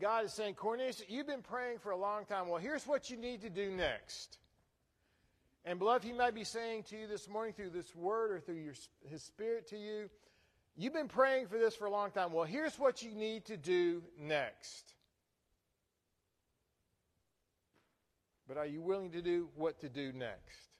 God 0.00 0.24
is 0.24 0.32
saying, 0.32 0.54
Cornelius, 0.54 1.02
you've 1.08 1.26
been 1.26 1.42
praying 1.42 1.78
for 1.78 1.90
a 1.90 1.96
long 1.96 2.24
time. 2.24 2.48
Well, 2.48 2.60
here's 2.60 2.86
what 2.86 3.10
you 3.10 3.16
need 3.16 3.42
to 3.42 3.50
do 3.50 3.70
next. 3.70 4.38
And 5.64 5.78
beloved, 5.78 6.04
he 6.04 6.12
might 6.12 6.34
be 6.34 6.44
saying 6.44 6.84
to 6.84 6.96
you 6.96 7.06
this 7.06 7.28
morning 7.28 7.52
through 7.52 7.70
this 7.70 7.94
word 7.94 8.30
or 8.32 8.40
through 8.40 8.56
your, 8.56 8.74
his 9.08 9.22
spirit 9.22 9.68
to 9.68 9.76
you, 9.76 10.08
you've 10.76 10.92
been 10.92 11.08
praying 11.08 11.48
for 11.48 11.58
this 11.58 11.74
for 11.74 11.86
a 11.86 11.90
long 11.90 12.10
time. 12.10 12.32
Well, 12.32 12.44
here's 12.44 12.78
what 12.78 13.02
you 13.02 13.14
need 13.14 13.46
to 13.46 13.56
do 13.56 14.02
next. 14.18 14.94
But 18.48 18.56
are 18.56 18.66
you 18.66 18.80
willing 18.80 19.10
to 19.10 19.22
do 19.22 19.48
what 19.56 19.80
to 19.80 19.88
do 19.88 20.12
next? 20.12 20.75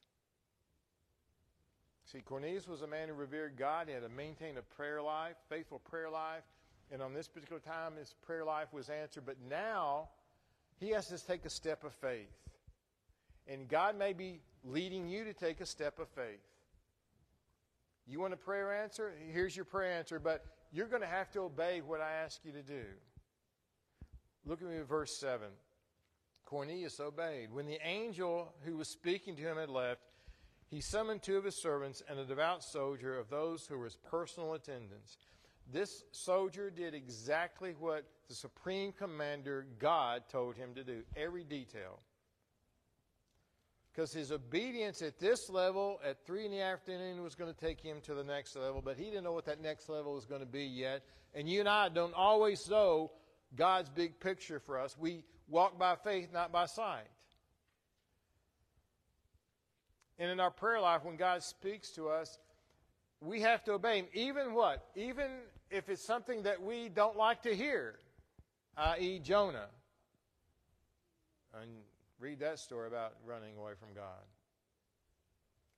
See, 2.10 2.20
Cornelius 2.20 2.68
was 2.68 2.82
a 2.82 2.86
man 2.86 3.08
who 3.08 3.14
revered 3.14 3.56
God. 3.56 3.88
He 3.88 3.94
had 3.94 4.04
to 4.04 4.08
maintain 4.08 4.58
a 4.58 4.62
prayer 4.62 5.02
life, 5.02 5.34
faithful 5.48 5.80
prayer 5.80 6.08
life. 6.08 6.44
And 6.92 7.02
on 7.02 7.12
this 7.12 7.26
particular 7.26 7.60
time, 7.60 7.96
his 7.98 8.14
prayer 8.24 8.44
life 8.44 8.72
was 8.72 8.88
answered. 8.88 9.24
But 9.26 9.38
now, 9.50 10.08
he 10.78 10.90
has 10.90 11.08
to 11.08 11.18
take 11.18 11.44
a 11.44 11.50
step 11.50 11.82
of 11.82 11.92
faith. 11.92 12.30
And 13.48 13.68
God 13.68 13.98
may 13.98 14.12
be 14.12 14.40
leading 14.62 15.08
you 15.08 15.24
to 15.24 15.32
take 15.32 15.60
a 15.60 15.66
step 15.66 15.98
of 15.98 16.08
faith. 16.08 16.40
You 18.06 18.20
want 18.20 18.34
a 18.34 18.36
prayer 18.36 18.72
answer? 18.72 19.12
Here's 19.32 19.56
your 19.56 19.64
prayer 19.64 19.92
answer, 19.92 20.20
but 20.20 20.44
you're 20.72 20.86
going 20.86 21.02
to 21.02 21.08
have 21.08 21.32
to 21.32 21.40
obey 21.40 21.80
what 21.80 22.00
I 22.00 22.12
ask 22.12 22.40
you 22.44 22.52
to 22.52 22.62
do. 22.62 22.84
Look 24.44 24.62
at 24.62 24.68
me 24.68 24.76
at 24.76 24.86
verse 24.86 25.16
7. 25.16 25.48
Cornelius 26.44 27.00
obeyed. 27.00 27.52
When 27.52 27.66
the 27.66 27.84
angel 27.84 28.52
who 28.64 28.76
was 28.76 28.86
speaking 28.86 29.34
to 29.34 29.42
him 29.42 29.56
had 29.56 29.70
left, 29.70 30.02
he 30.68 30.80
summoned 30.80 31.22
two 31.22 31.36
of 31.36 31.44
his 31.44 31.60
servants 31.60 32.02
and 32.08 32.18
a 32.18 32.24
devout 32.24 32.62
soldier 32.64 33.18
of 33.18 33.30
those 33.30 33.66
who 33.66 33.78
were 33.78 33.84
his 33.84 33.96
personal 34.10 34.54
attendants. 34.54 35.16
This 35.72 36.04
soldier 36.12 36.70
did 36.70 36.94
exactly 36.94 37.74
what 37.78 38.04
the 38.28 38.34
supreme 38.34 38.92
commander, 38.92 39.66
God, 39.78 40.22
told 40.30 40.56
him 40.56 40.74
to 40.74 40.84
do, 40.84 41.02
every 41.16 41.44
detail. 41.44 42.00
Because 43.92 44.12
his 44.12 44.30
obedience 44.30 45.00
at 45.02 45.18
this 45.18 45.48
level, 45.48 46.00
at 46.04 46.26
3 46.26 46.46
in 46.46 46.50
the 46.50 46.60
afternoon, 46.60 47.22
was 47.22 47.34
going 47.34 47.52
to 47.52 47.58
take 47.58 47.80
him 47.80 48.00
to 48.02 48.14
the 48.14 48.24
next 48.24 48.54
level, 48.54 48.82
but 48.84 48.96
he 48.96 49.04
didn't 49.04 49.24
know 49.24 49.32
what 49.32 49.46
that 49.46 49.60
next 49.60 49.88
level 49.88 50.14
was 50.14 50.26
going 50.26 50.42
to 50.42 50.46
be 50.46 50.64
yet. 50.64 51.02
And 51.34 51.48
you 51.48 51.60
and 51.60 51.68
I 51.68 51.88
don't 51.88 52.12
always 52.14 52.68
know 52.68 53.10
God's 53.54 53.88
big 53.88 54.20
picture 54.20 54.60
for 54.60 54.78
us. 54.78 54.96
We 54.98 55.22
walk 55.48 55.78
by 55.78 55.96
faith, 55.96 56.32
not 56.32 56.52
by 56.52 56.66
sight. 56.66 57.06
And 60.18 60.30
in 60.30 60.40
our 60.40 60.50
prayer 60.50 60.80
life, 60.80 61.04
when 61.04 61.16
God 61.16 61.42
speaks 61.42 61.90
to 61.90 62.08
us, 62.08 62.38
we 63.20 63.40
have 63.42 63.64
to 63.64 63.72
obey 63.72 63.98
Him. 63.98 64.06
Even 64.12 64.54
what? 64.54 64.86
Even 64.94 65.30
if 65.70 65.88
it's 65.88 66.02
something 66.02 66.42
that 66.42 66.62
we 66.62 66.88
don't 66.88 67.16
like 67.16 67.42
to 67.42 67.54
hear, 67.54 67.96
i.e., 68.76 69.18
Jonah. 69.18 69.66
And 71.60 71.70
read 72.20 72.40
that 72.40 72.58
story 72.58 72.86
about 72.86 73.14
running 73.26 73.56
away 73.56 73.72
from 73.78 73.94
God. 73.94 74.24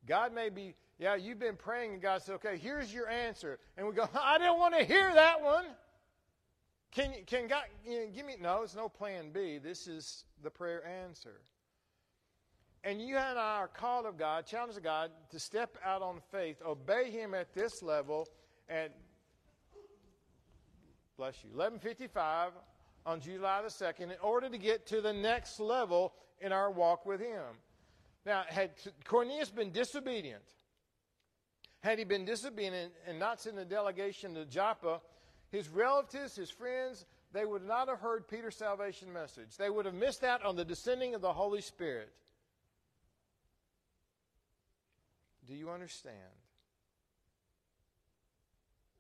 God 0.07 0.35
may 0.35 0.49
be, 0.49 0.75
yeah, 0.99 1.15
you've 1.15 1.39
been 1.39 1.57
praying, 1.57 1.93
and 1.93 2.03
God 2.03 2.23
said, 2.23 2.35
okay, 2.37 2.57
here's 2.57 2.93
your 2.93 3.09
answer. 3.09 3.59
And 3.77 3.87
we 3.87 3.93
go, 3.93 4.09
I 4.21 4.39
didn't 4.39 4.59
want 4.59 4.77
to 4.79 4.85
hear 4.85 5.13
that 5.15 5.43
one. 5.43 5.67
Can, 6.91 7.13
can 7.27 7.49
God 7.49 7.65
you 7.87 8.01
know, 8.01 8.07
give 8.15 8.25
me? 8.25 8.37
No, 8.41 8.63
it's 8.63 8.75
no 8.75 8.89
plan 8.89 9.31
B. 9.31 9.59
This 9.59 9.87
is 9.87 10.25
the 10.43 10.51
prayer 10.51 10.85
answer. 10.87 11.41
And 12.85 13.01
you 13.03 13.17
and 13.17 13.39
I 13.39 13.57
are 13.57 13.69
called 13.69 14.07
of 14.07 14.17
God, 14.17 14.47
challenged 14.47 14.79
of 14.79 14.85
God, 14.85 15.11
to 15.31 15.39
step 15.39 15.77
out 15.85 16.01
on 16.01 16.21
faith, 16.31 16.63
obey 16.65 17.11
Him 17.11 17.35
at 17.35 17.53
this 17.53 17.83
level, 17.83 18.29
and 18.69 18.91
bless 21.17 21.43
you, 21.43 21.51
1155 21.51 22.53
on 23.05 23.21
July 23.21 23.63
the 23.63 23.69
2nd, 23.69 24.03
in 24.03 24.17
order 24.23 24.49
to 24.49 24.59
get 24.59 24.87
to 24.87 25.01
the 25.01 25.13
next 25.13 25.59
level 25.59 26.13
in 26.41 26.53
our 26.53 26.71
walk 26.71 27.05
with 27.05 27.21
Him. 27.21 27.43
Now, 28.25 28.45
had 28.47 28.71
Cornelius 29.05 29.51
been 29.51 29.73
disobedient, 29.73 30.43
had 31.81 31.99
he 31.99 32.05
been 32.05 32.25
disobedient 32.25 32.93
and 33.07 33.19
not 33.19 33.41
sent 33.41 33.59
a 33.59 33.65
delegation 33.65 34.35
to 34.35 34.45
Joppa, 34.45 35.01
his 35.51 35.69
relatives, 35.69 36.37
his 36.37 36.51
friends, 36.51 37.07
they 37.33 37.45
would 37.45 37.67
not 37.67 37.89
have 37.89 38.01
heard 38.01 38.29
Peter's 38.29 38.57
salvation 38.57 39.13
message. 39.13 39.57
They 39.57 39.71
would 39.71 39.87
have 39.87 39.95
missed 39.95 40.25
out 40.25 40.45
on 40.45 40.57
the 40.57 40.65
descending 40.65 41.15
of 41.15 41.21
the 41.21 41.33
Holy 41.33 41.61
Spirit. 41.61 42.13
Do 45.49 45.55
you 45.55 45.71
understand 45.71 46.15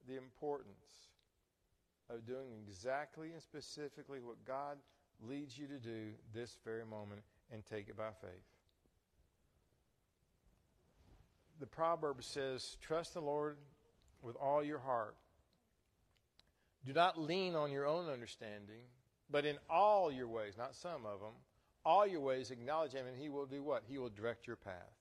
the 0.08 0.16
importance 0.16 0.72
of 2.08 2.26
doing 2.26 2.46
exactly 2.66 3.32
and 3.32 3.42
specifically 3.42 4.20
what 4.20 4.42
God 4.46 4.78
leads 5.20 5.58
you 5.58 5.66
to 5.66 5.78
do 5.78 6.12
this 6.32 6.56
very 6.64 6.86
moment 6.86 7.20
and 7.52 7.62
take 7.66 7.90
it 7.90 7.96
by 7.98 8.10
faith? 8.22 8.30
The 11.60 11.66
proverb 11.66 12.22
says, 12.24 12.78
Trust 12.80 13.12
the 13.12 13.20
Lord 13.20 13.58
with 14.22 14.36
all 14.36 14.64
your 14.64 14.78
heart. 14.78 15.16
Do 16.86 16.94
not 16.94 17.20
lean 17.20 17.54
on 17.54 17.70
your 17.70 17.86
own 17.86 18.08
understanding, 18.08 18.86
but 19.30 19.44
in 19.44 19.58
all 19.68 20.10
your 20.10 20.28
ways, 20.28 20.54
not 20.56 20.74
some 20.74 21.04
of 21.04 21.20
them, 21.20 21.34
all 21.84 22.06
your 22.06 22.20
ways 22.20 22.50
acknowledge 22.50 22.92
Him, 22.92 23.06
and 23.06 23.20
He 23.20 23.28
will 23.28 23.44
do 23.44 23.62
what? 23.62 23.82
He 23.86 23.98
will 23.98 24.08
direct 24.08 24.46
your 24.46 24.56
path. 24.56 24.94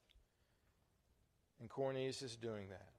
And 1.59 1.69
Cornelius 1.69 2.21
is 2.21 2.35
doing 2.35 2.69
that. 2.69 2.89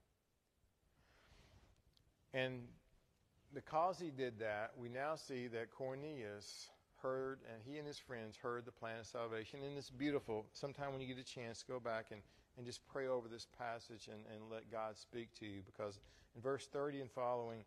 And 2.34 2.62
because 3.54 3.98
he 3.98 4.10
did 4.10 4.38
that, 4.40 4.72
we 4.76 4.88
now 4.88 5.16
see 5.16 5.46
that 5.48 5.70
Cornelius 5.70 6.68
heard, 7.02 7.40
and 7.52 7.62
he 7.64 7.78
and 7.78 7.86
his 7.86 7.98
friends 7.98 8.36
heard 8.36 8.64
the 8.64 8.72
plan 8.72 8.98
of 9.00 9.06
salvation. 9.06 9.60
And 9.64 9.78
it's 9.78 9.90
beautiful. 9.90 10.46
Sometime 10.52 10.92
when 10.92 11.00
you 11.00 11.06
get 11.06 11.18
a 11.18 11.24
chance, 11.24 11.64
go 11.66 11.80
back 11.80 12.06
and, 12.10 12.20
and 12.56 12.66
just 12.66 12.86
pray 12.88 13.06
over 13.06 13.28
this 13.28 13.46
passage 13.58 14.08
and, 14.08 14.20
and 14.34 14.50
let 14.50 14.70
God 14.70 14.96
speak 14.98 15.28
to 15.38 15.46
you. 15.46 15.60
Because 15.64 16.00
in 16.34 16.42
verse 16.42 16.66
30 16.66 17.02
and 17.02 17.10
following, 17.10 17.64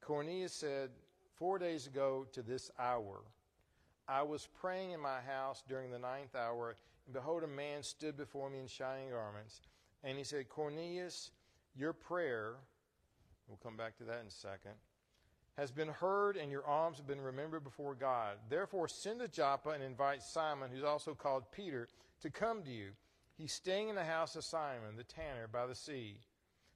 Cornelius 0.00 0.52
said, 0.52 0.90
Four 1.34 1.58
days 1.58 1.86
ago 1.86 2.26
to 2.32 2.40
this 2.40 2.70
hour, 2.78 3.20
I 4.08 4.22
was 4.22 4.48
praying 4.60 4.92
in 4.92 5.00
my 5.00 5.20
house 5.20 5.62
during 5.68 5.90
the 5.90 5.98
ninth 5.98 6.34
hour, 6.34 6.76
and 7.04 7.12
behold, 7.12 7.42
a 7.42 7.46
man 7.46 7.82
stood 7.82 8.16
before 8.16 8.48
me 8.48 8.60
in 8.60 8.68
shining 8.68 9.10
garments. 9.10 9.60
And 10.06 10.16
he 10.16 10.24
said, 10.24 10.48
Cornelius, 10.48 11.32
your 11.74 11.92
prayer, 11.92 12.54
we'll 13.48 13.58
come 13.62 13.76
back 13.76 13.98
to 13.98 14.04
that 14.04 14.20
in 14.20 14.28
a 14.28 14.30
second, 14.30 14.72
has 15.58 15.72
been 15.72 15.88
heard, 15.88 16.36
and 16.36 16.50
your 16.50 16.64
alms 16.64 16.98
have 16.98 17.08
been 17.08 17.20
remembered 17.20 17.64
before 17.64 17.94
God. 17.94 18.36
Therefore, 18.48 18.86
send 18.86 19.18
to 19.18 19.26
Joppa 19.26 19.70
and 19.70 19.82
invite 19.82 20.22
Simon, 20.22 20.70
who's 20.72 20.84
also 20.84 21.12
called 21.12 21.50
Peter, 21.50 21.88
to 22.20 22.30
come 22.30 22.62
to 22.62 22.70
you. 22.70 22.90
He's 23.36 23.52
staying 23.52 23.88
in 23.88 23.96
the 23.96 24.04
house 24.04 24.36
of 24.36 24.44
Simon, 24.44 24.96
the 24.96 25.02
tanner, 25.02 25.48
by 25.50 25.66
the 25.66 25.74
sea. 25.74 26.20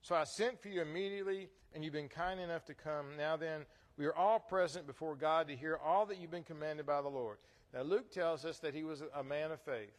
So 0.03 0.17
I 0.17 0.25
sent 0.25 0.61
for 0.61 0.69
you 0.69 0.83
immediately, 0.83 1.51
and 1.73 1.85
you've 1.85 1.93
been 1.93 2.09
kind 2.09 2.41
enough 2.41 2.65
to 2.65 2.75
come. 2.75 3.17
Now 3.17 3.37
then, 3.37 3.65
we 3.97 4.07
are 4.07 4.17
all 4.17 4.41
present 4.41 4.87
before 4.87 5.15
God 5.15 5.47
to 5.49 5.57
hear 5.57 5.79
all 5.85 6.05
that 6.07 6.19
you've 6.19 6.31
been 6.31 6.43
commanded 6.43 6.85
by 6.85 7.01
the 7.01 7.09
Lord. 7.09 7.39
Now, 7.73 7.83
Luke 7.83 8.11
tells 8.11 8.45
us 8.45 8.59
that 8.59 8.75
he 8.75 8.83
was 8.83 9.05
a 9.15 9.23
man 9.23 9.53
of 9.53 9.61
faith, 9.61 9.95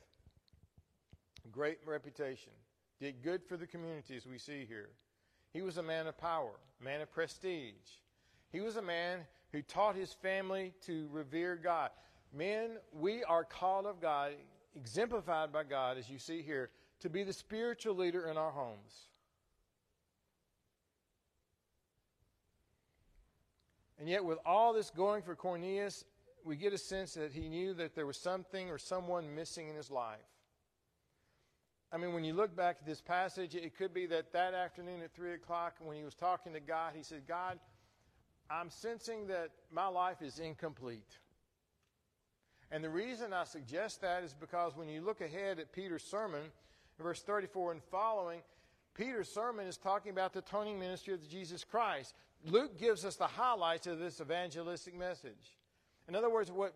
great 1.51 1.77
reputation, 1.85 2.51
did 3.01 3.23
good 3.23 3.43
for 3.43 3.57
the 3.57 3.65
community, 3.65 4.15
as 4.15 4.27
we 4.27 4.37
see 4.37 4.63
here. 4.67 4.89
He 5.53 5.63
was 5.63 5.77
a 5.77 5.83
man 5.83 6.05
of 6.05 6.17
power, 6.19 6.51
a 6.79 6.83
man 6.83 7.01
of 7.01 7.11
prestige. 7.11 7.73
He 8.51 8.61
was 8.61 8.75
a 8.75 8.81
man 8.81 9.21
who 9.51 9.63
taught 9.63 9.95
his 9.95 10.13
family 10.13 10.71
to 10.85 11.09
revere 11.11 11.55
God. 11.55 11.89
Men, 12.31 12.77
we 12.93 13.23
are 13.23 13.43
called 13.43 13.87
of 13.87 13.99
God, 13.99 14.33
exemplified 14.75 15.51
by 15.51 15.63
God, 15.63 15.97
as 15.97 16.11
you 16.11 16.19
see 16.19 16.43
here, 16.43 16.69
to 16.99 17.09
be 17.09 17.23
the 17.23 17.33
spiritual 17.33 17.95
leader 17.95 18.27
in 18.27 18.37
our 18.37 18.51
homes. 18.51 19.07
And 23.99 24.07
yet, 24.07 24.23
with 24.23 24.37
all 24.45 24.73
this 24.73 24.91
going 24.91 25.23
for 25.23 25.35
Cornelius, 25.35 26.05
we 26.45 26.55
get 26.55 26.71
a 26.71 26.77
sense 26.77 27.15
that 27.15 27.33
he 27.33 27.49
knew 27.49 27.73
that 27.73 27.95
there 27.95 28.05
was 28.05 28.17
something 28.17 28.69
or 28.69 28.77
someone 28.77 29.33
missing 29.35 29.69
in 29.69 29.75
his 29.75 29.89
life. 29.89 30.19
I 31.93 31.97
mean, 31.97 32.13
when 32.13 32.23
you 32.23 32.33
look 32.33 32.55
back 32.55 32.77
at 32.79 32.85
this 32.85 33.01
passage, 33.01 33.53
it 33.53 33.77
could 33.77 33.93
be 33.93 34.05
that 34.07 34.31
that 34.31 34.53
afternoon 34.53 35.01
at 35.01 35.13
3 35.13 35.33
o'clock, 35.33 35.75
when 35.79 35.97
he 35.97 36.03
was 36.03 36.13
talking 36.13 36.53
to 36.53 36.61
God, 36.61 36.93
he 36.95 37.03
said, 37.03 37.23
God, 37.27 37.59
I'm 38.49 38.69
sensing 38.69 39.27
that 39.27 39.49
my 39.71 39.87
life 39.87 40.21
is 40.21 40.39
incomplete. 40.39 41.17
And 42.71 42.81
the 42.81 42.89
reason 42.89 43.33
I 43.33 43.43
suggest 43.43 44.01
that 44.01 44.23
is 44.23 44.33
because 44.33 44.75
when 44.77 44.87
you 44.87 45.01
look 45.01 45.19
ahead 45.19 45.59
at 45.59 45.73
Peter's 45.73 46.03
sermon, 46.03 46.43
verse 46.97 47.21
34 47.21 47.73
and 47.73 47.83
following, 47.83 48.39
Peter's 48.93 49.29
sermon 49.29 49.67
is 49.67 49.77
talking 49.77 50.11
about 50.11 50.31
the 50.31 50.39
atoning 50.39 50.79
ministry 50.79 51.13
of 51.13 51.27
Jesus 51.29 51.65
Christ. 51.65 52.13
Luke 52.45 52.79
gives 52.79 53.03
us 53.03 53.17
the 53.17 53.27
highlights 53.27 53.87
of 53.87 53.99
this 53.99 54.21
evangelistic 54.21 54.97
message. 54.97 55.57
In 56.07 56.15
other 56.15 56.29
words, 56.29 56.51
what 56.51 56.73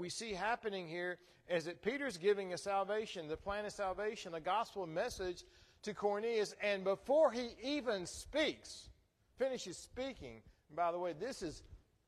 we 0.00 0.08
see 0.08 0.32
happening 0.32 0.88
here 0.88 1.18
is 1.48 1.64
that 1.66 1.82
Peter's 1.82 2.16
giving 2.16 2.52
a 2.52 2.58
salvation, 2.58 3.28
the 3.28 3.36
plan 3.36 3.66
of 3.66 3.72
salvation, 3.72 4.34
a 4.34 4.40
gospel 4.40 4.86
message 4.86 5.44
to 5.82 5.94
Cornelius, 5.94 6.54
and 6.62 6.84
before 6.84 7.30
he 7.30 7.50
even 7.62 8.06
speaks, 8.06 8.88
finishes 9.36 9.76
speaking, 9.76 10.42
by 10.74 10.90
the 10.90 10.98
way, 10.98 11.12
this 11.12 11.42
is 11.42 11.62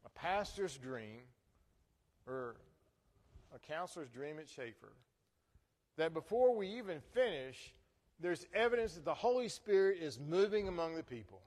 a 0.04 0.08
pastor's 0.10 0.76
dream 0.76 1.20
or 2.26 2.56
a 3.54 3.58
counselor's 3.58 4.08
dream 4.08 4.38
at 4.38 4.48
Schaefer. 4.48 4.92
That 5.96 6.14
before 6.14 6.54
we 6.56 6.68
even 6.68 7.00
finish, 7.12 7.74
there's 8.20 8.46
evidence 8.54 8.94
that 8.94 9.04
the 9.04 9.14
Holy 9.14 9.48
Spirit 9.48 9.98
is 10.00 10.18
moving 10.18 10.68
among 10.68 10.94
the 10.94 11.02
people. 11.02 11.42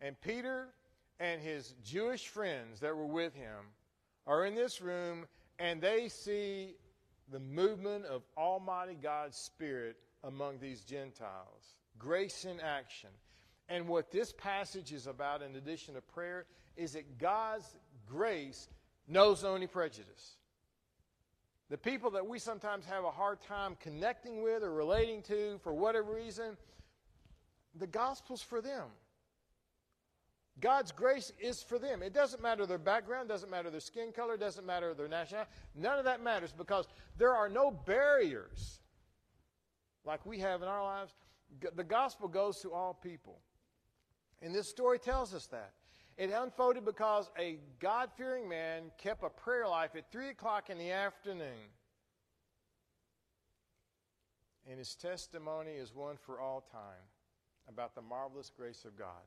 And 0.00 0.18
Peter 0.20 0.68
and 1.18 1.40
his 1.40 1.74
Jewish 1.82 2.28
friends 2.28 2.80
that 2.80 2.96
were 2.96 3.06
with 3.06 3.34
him 3.34 3.72
are 4.26 4.44
in 4.44 4.54
this 4.54 4.80
room 4.80 5.26
and 5.58 5.80
they 5.80 6.08
see 6.08 6.74
the 7.30 7.40
movement 7.40 8.04
of 8.04 8.22
Almighty 8.36 8.96
God's 9.00 9.36
Spirit 9.36 9.96
among 10.24 10.58
these 10.58 10.82
Gentiles. 10.82 11.76
Grace 11.98 12.44
in 12.44 12.60
action. 12.60 13.10
And 13.68 13.88
what 13.88 14.12
this 14.12 14.32
passage 14.32 14.92
is 14.92 15.06
about, 15.06 15.42
in 15.42 15.56
addition 15.56 15.94
to 15.94 16.00
prayer, 16.00 16.46
is 16.76 16.92
that 16.92 17.18
God's 17.18 17.74
grace 18.06 18.68
knows 19.08 19.42
no 19.42 19.58
prejudice. 19.66 20.36
The 21.68 21.78
people 21.78 22.10
that 22.12 22.26
we 22.26 22.38
sometimes 22.38 22.84
have 22.86 23.04
a 23.04 23.10
hard 23.10 23.40
time 23.40 23.76
connecting 23.80 24.42
with 24.42 24.62
or 24.62 24.72
relating 24.72 25.22
to 25.22 25.58
for 25.64 25.72
whatever 25.72 26.14
reason, 26.14 26.56
the 27.74 27.88
gospel's 27.88 28.42
for 28.42 28.60
them. 28.60 28.84
God's 30.60 30.90
grace 30.90 31.32
is 31.38 31.62
for 31.62 31.78
them. 31.78 32.02
It 32.02 32.14
doesn't 32.14 32.42
matter 32.42 32.64
their 32.64 32.78
background, 32.78 33.28
doesn't 33.28 33.50
matter 33.50 33.70
their 33.70 33.80
skin 33.80 34.10
color, 34.12 34.36
doesn't 34.36 34.64
matter 34.64 34.94
their 34.94 35.08
nationality. 35.08 35.50
None 35.74 35.98
of 35.98 36.06
that 36.06 36.22
matters 36.22 36.52
because 36.56 36.86
there 37.18 37.34
are 37.34 37.48
no 37.48 37.70
barriers 37.70 38.80
like 40.04 40.24
we 40.24 40.38
have 40.38 40.62
in 40.62 40.68
our 40.68 40.82
lives. 40.82 41.12
The 41.74 41.84
gospel 41.84 42.28
goes 42.28 42.60
to 42.62 42.72
all 42.72 42.94
people. 42.94 43.40
And 44.40 44.54
this 44.54 44.68
story 44.68 44.98
tells 44.98 45.34
us 45.34 45.46
that. 45.48 45.72
It 46.16 46.30
unfolded 46.30 46.86
because 46.86 47.30
a 47.38 47.58
God 47.78 48.08
fearing 48.16 48.48
man 48.48 48.84
kept 48.96 49.22
a 49.22 49.28
prayer 49.28 49.68
life 49.68 49.90
at 49.94 50.10
3 50.10 50.30
o'clock 50.30 50.70
in 50.70 50.78
the 50.78 50.90
afternoon. 50.90 51.70
And 54.68 54.78
his 54.78 54.94
testimony 54.94 55.72
is 55.72 55.94
one 55.94 56.16
for 56.16 56.40
all 56.40 56.62
time 56.72 57.04
about 57.68 57.94
the 57.94 58.00
marvelous 58.00 58.50
grace 58.56 58.84
of 58.86 58.96
God. 58.98 59.22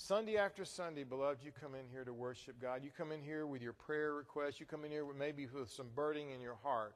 Sunday 0.00 0.36
after 0.36 0.64
Sunday, 0.64 1.02
beloved, 1.02 1.42
you 1.42 1.50
come 1.50 1.74
in 1.74 1.84
here 1.90 2.04
to 2.04 2.12
worship 2.12 2.60
God. 2.62 2.84
You 2.84 2.90
come 2.96 3.10
in 3.10 3.20
here 3.20 3.48
with 3.48 3.60
your 3.60 3.72
prayer 3.72 4.14
requests. 4.14 4.60
You 4.60 4.64
come 4.64 4.84
in 4.84 4.92
here 4.92 5.04
with 5.04 5.16
maybe 5.16 5.48
with 5.52 5.68
some 5.70 5.88
burden 5.92 6.30
in 6.32 6.40
your 6.40 6.54
heart. 6.62 6.94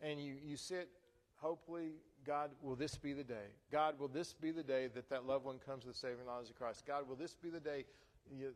And 0.00 0.18
you, 0.18 0.36
you 0.42 0.56
sit, 0.56 0.88
hopefully, 1.36 1.90
God, 2.26 2.50
will 2.62 2.76
this 2.76 2.96
be 2.96 3.12
the 3.12 3.22
day? 3.22 3.48
God, 3.70 3.98
will 3.98 4.08
this 4.08 4.32
be 4.32 4.52
the 4.52 4.62
day 4.62 4.88
that 4.94 5.10
that 5.10 5.26
loved 5.26 5.44
one 5.44 5.58
comes 5.58 5.82
to 5.82 5.88
the 5.88 5.94
saving 5.94 6.24
knowledge 6.24 6.48
of 6.48 6.56
Christ? 6.56 6.86
God, 6.86 7.06
will 7.06 7.14
this 7.14 7.34
be 7.34 7.50
the 7.50 7.60
day 7.60 7.84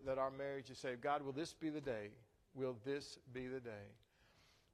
that 0.06 0.16
our 0.16 0.30
marriage 0.30 0.70
is 0.70 0.78
saved? 0.78 1.02
God, 1.02 1.22
will 1.22 1.33
this 1.33 1.52
be 1.52 1.68
the 1.68 1.80
day? 1.80 2.09
Will 2.54 2.78
this 2.87 3.18
be 3.35 3.48
the 3.48 3.61
day? 3.61 3.92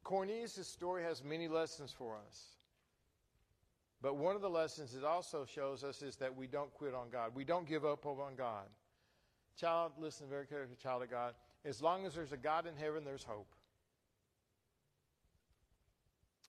Cornelius' 0.05 0.69
story 0.69 1.03
has 1.03 1.25
many 1.25 1.49
lessons 1.49 1.91
for 1.91 2.17
us. 2.29 2.57
But 4.03 4.17
one 4.17 4.37
of 4.37 4.43
the 4.43 4.51
lessons 4.51 4.95
it 4.95 5.05
also 5.05 5.45
shows 5.45 5.83
us 5.83 6.03
is 6.03 6.17
that 6.17 6.37
we 6.37 6.47
don't 6.47 6.73
quit 6.75 6.95
on 6.95 7.09
God. 7.11 7.33
We 7.35 7.45
don't 7.45 7.67
give 7.67 7.85
up 7.85 8.07
on 8.07 8.37
God. 8.37 8.67
Child, 9.59 9.93
listen 9.99 10.29
very 10.29 10.47
carefully, 10.47 10.77
child 10.83 11.03
of 11.03 11.11
God. 11.11 11.35
As 11.65 11.81
long 11.81 12.05
as 12.05 12.15
there's 12.15 12.33
a 12.33 12.37
God 12.37 12.67
in 12.67 12.77
heaven, 12.77 13.05
there's 13.05 13.25
hope. 13.25 13.49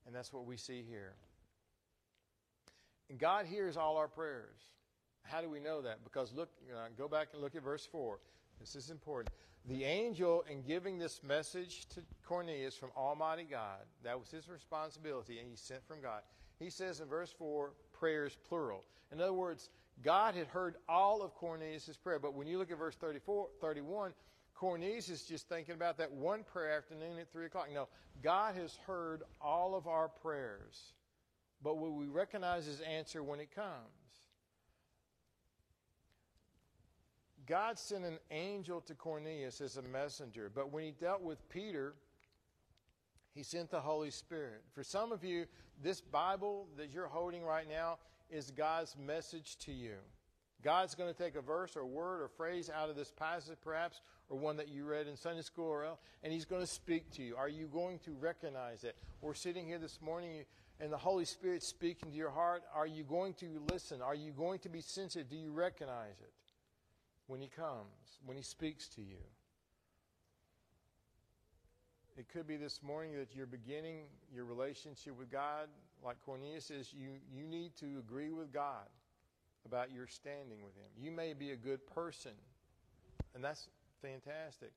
And 0.06 0.14
that's 0.14 0.32
what 0.32 0.46
we 0.46 0.58
see 0.58 0.84
here. 0.88 1.14
And 3.10 3.18
God 3.18 3.46
hears 3.46 3.78
all 3.78 3.98
our 3.98 4.08
prayers. 4.08 4.60
How 5.24 5.42
do 5.42 5.50
we 5.50 5.60
know 5.60 5.82
that? 5.82 6.04
Because 6.04 6.34
look, 6.34 6.50
uh, 6.74 6.88
go 6.98 7.08
back 7.08 7.30
and 7.34 7.42
look 7.42 7.56
at 7.56 7.64
verse 7.64 7.86
4. 7.86 8.20
This 8.60 8.76
is 8.76 8.90
important. 8.90 9.34
The 9.66 9.84
angel, 9.84 10.46
in 10.50 10.62
giving 10.62 10.98
this 10.98 11.22
message 11.24 11.88
to 11.90 12.02
Cornelius 12.26 12.78
from 12.78 12.90
Almighty 12.96 13.44
God, 13.44 13.82
that 14.04 14.18
was 14.18 14.30
his 14.30 14.48
responsibility, 14.48 15.40
and 15.40 15.50
he 15.50 15.56
sent 15.58 15.86
from 15.86 16.02
God. 16.02 16.22
He 16.58 16.70
says 16.70 17.02
in 17.02 17.08
verse 17.08 17.34
4, 17.38 17.74
prayers 17.92 18.38
plural. 18.48 18.84
In 19.12 19.20
other 19.20 19.34
words, 19.34 19.70
God 20.04 20.36
had 20.36 20.48
heard 20.48 20.76
all 20.88 21.22
of 21.22 21.34
Cornelius' 21.36 21.98
prayer. 21.98 22.20
But 22.20 22.34
when 22.34 22.48
you 22.48 22.58
look 22.58 22.72
at 22.72 22.78
verse 22.78 22.96
34, 22.96 23.48
31, 23.60 24.14
Cornelius 24.54 25.10
is 25.10 25.24
just 25.24 25.50
thinking 25.50 25.76
about 25.76 25.98
that 25.98 26.12
one 26.12 26.44
prayer 26.44 26.76
afternoon 26.76 27.20
at 27.20 27.32
3 27.32 27.46
o'clock. 27.46 27.68
No, 27.74 27.88
God 28.24 28.56
has 28.56 28.78
heard 28.88 29.24
all 29.42 29.76
of 29.76 29.88
our 29.88 30.08
prayers. 30.08 30.94
But 31.62 31.78
will 31.78 31.94
we 31.94 32.08
recognize 32.08 32.66
his 32.66 32.82
answer 32.82 33.24
when 33.24 33.40
it 33.40 33.54
comes? 33.54 34.07
God 37.48 37.80
sent 37.80 38.04
an 38.04 38.20
angel 38.30 38.82
to 38.82 38.94
Cornelius 38.94 39.62
as 39.62 39.78
a 39.78 39.82
messenger. 39.82 40.52
But 40.54 40.72
when 40.72 40.84
he 40.84 40.92
dealt 40.92 41.22
with 41.22 41.48
Peter, 41.50 41.96
he 43.34 43.42
sent 43.42 43.72
the 43.72 43.80
Holy 43.80 44.12
Spirit. 44.12 44.64
For 44.74 44.84
some 44.84 45.12
of 45.14 45.24
you, 45.24 45.46
this 45.82 46.02
Bible 46.02 46.68
that 46.78 46.92
you're 46.92 47.08
holding 47.08 47.44
right 47.44 47.68
now 47.70 48.00
is 48.30 48.52
God's 48.52 48.98
message 48.98 49.58
to 49.60 49.72
you. 49.72 49.94
God's 50.64 50.96
going 50.96 51.14
to 51.14 51.18
take 51.18 51.36
a 51.36 51.42
verse 51.42 51.78
or 51.78 51.86
word 51.86 52.22
or 52.22 52.28
phrase 52.28 52.70
out 52.70 52.90
of 52.90 52.96
this 52.96 53.12
passage, 53.12 53.58
perhaps, 53.62 54.02
or 54.28 54.38
one 54.38 54.58
that 54.58 54.68
you 54.68 54.84
read 54.84 55.08
in 55.08 55.16
Sunday 55.16 55.44
school 55.44 55.70
or 55.70 55.86
else, 55.86 56.00
and 56.24 56.34
He's 56.34 56.46
going 56.46 56.62
to 56.62 56.68
speak 56.68 57.12
to 57.12 57.22
you. 57.22 57.36
Are 57.38 57.48
you 57.48 57.68
going 57.68 58.00
to 58.00 58.12
recognize 58.20 58.84
it? 58.84 58.98
We're 59.22 59.36
sitting 59.36 59.66
here 59.66 59.78
this 59.78 60.02
morning 60.02 60.44
and 60.80 60.92
the 60.92 60.98
Holy 60.98 61.26
Spirit 61.26 61.64
speaking 61.64 62.12
to 62.12 62.18
your 62.18 62.32
heart. 62.32 62.64
Are 62.76 62.88
you 62.88 63.04
going 63.04 63.36
to 63.36 63.62
listen? 63.72 64.02
Are 64.02 64.16
you 64.16 64.32
going 64.32 64.60
to 64.60 64.70
be 64.70 64.82
sensitive? 64.82 65.30
Do 65.30 65.38
you 65.38 65.52
recognize 65.52 66.20
it 66.20 66.34
when 67.28 67.42
He 67.42 67.48
comes, 67.48 68.20
when 68.26 68.38
He 68.38 68.44
speaks 68.44 68.88
to 68.90 69.02
you? 69.02 69.24
It 72.18 72.28
could 72.30 72.48
be 72.48 72.58
this 72.58 72.82
morning 72.82 73.16
that 73.18 73.36
you're 73.36 73.46
beginning 73.46 74.06
your 74.34 74.46
relationship 74.46 75.18
with 75.18 75.32
God, 75.32 75.68
like 76.04 76.18
Cornelius 76.26 76.66
says, 76.66 76.92
you, 76.92 77.10
you 77.32 77.46
need 77.46 77.76
to 77.78 78.00
agree 78.00 78.32
with 78.32 78.52
God 78.52 78.88
about 79.66 79.92
your 79.92 80.08
standing 80.08 80.64
with 80.64 80.76
Him. 80.76 80.90
You 81.00 81.12
may 81.12 81.34
be 81.34 81.52
a 81.52 81.56
good 81.56 81.86
person, 81.86 82.32
and 83.36 83.44
that's 83.44 83.70
fantastic, 84.02 84.72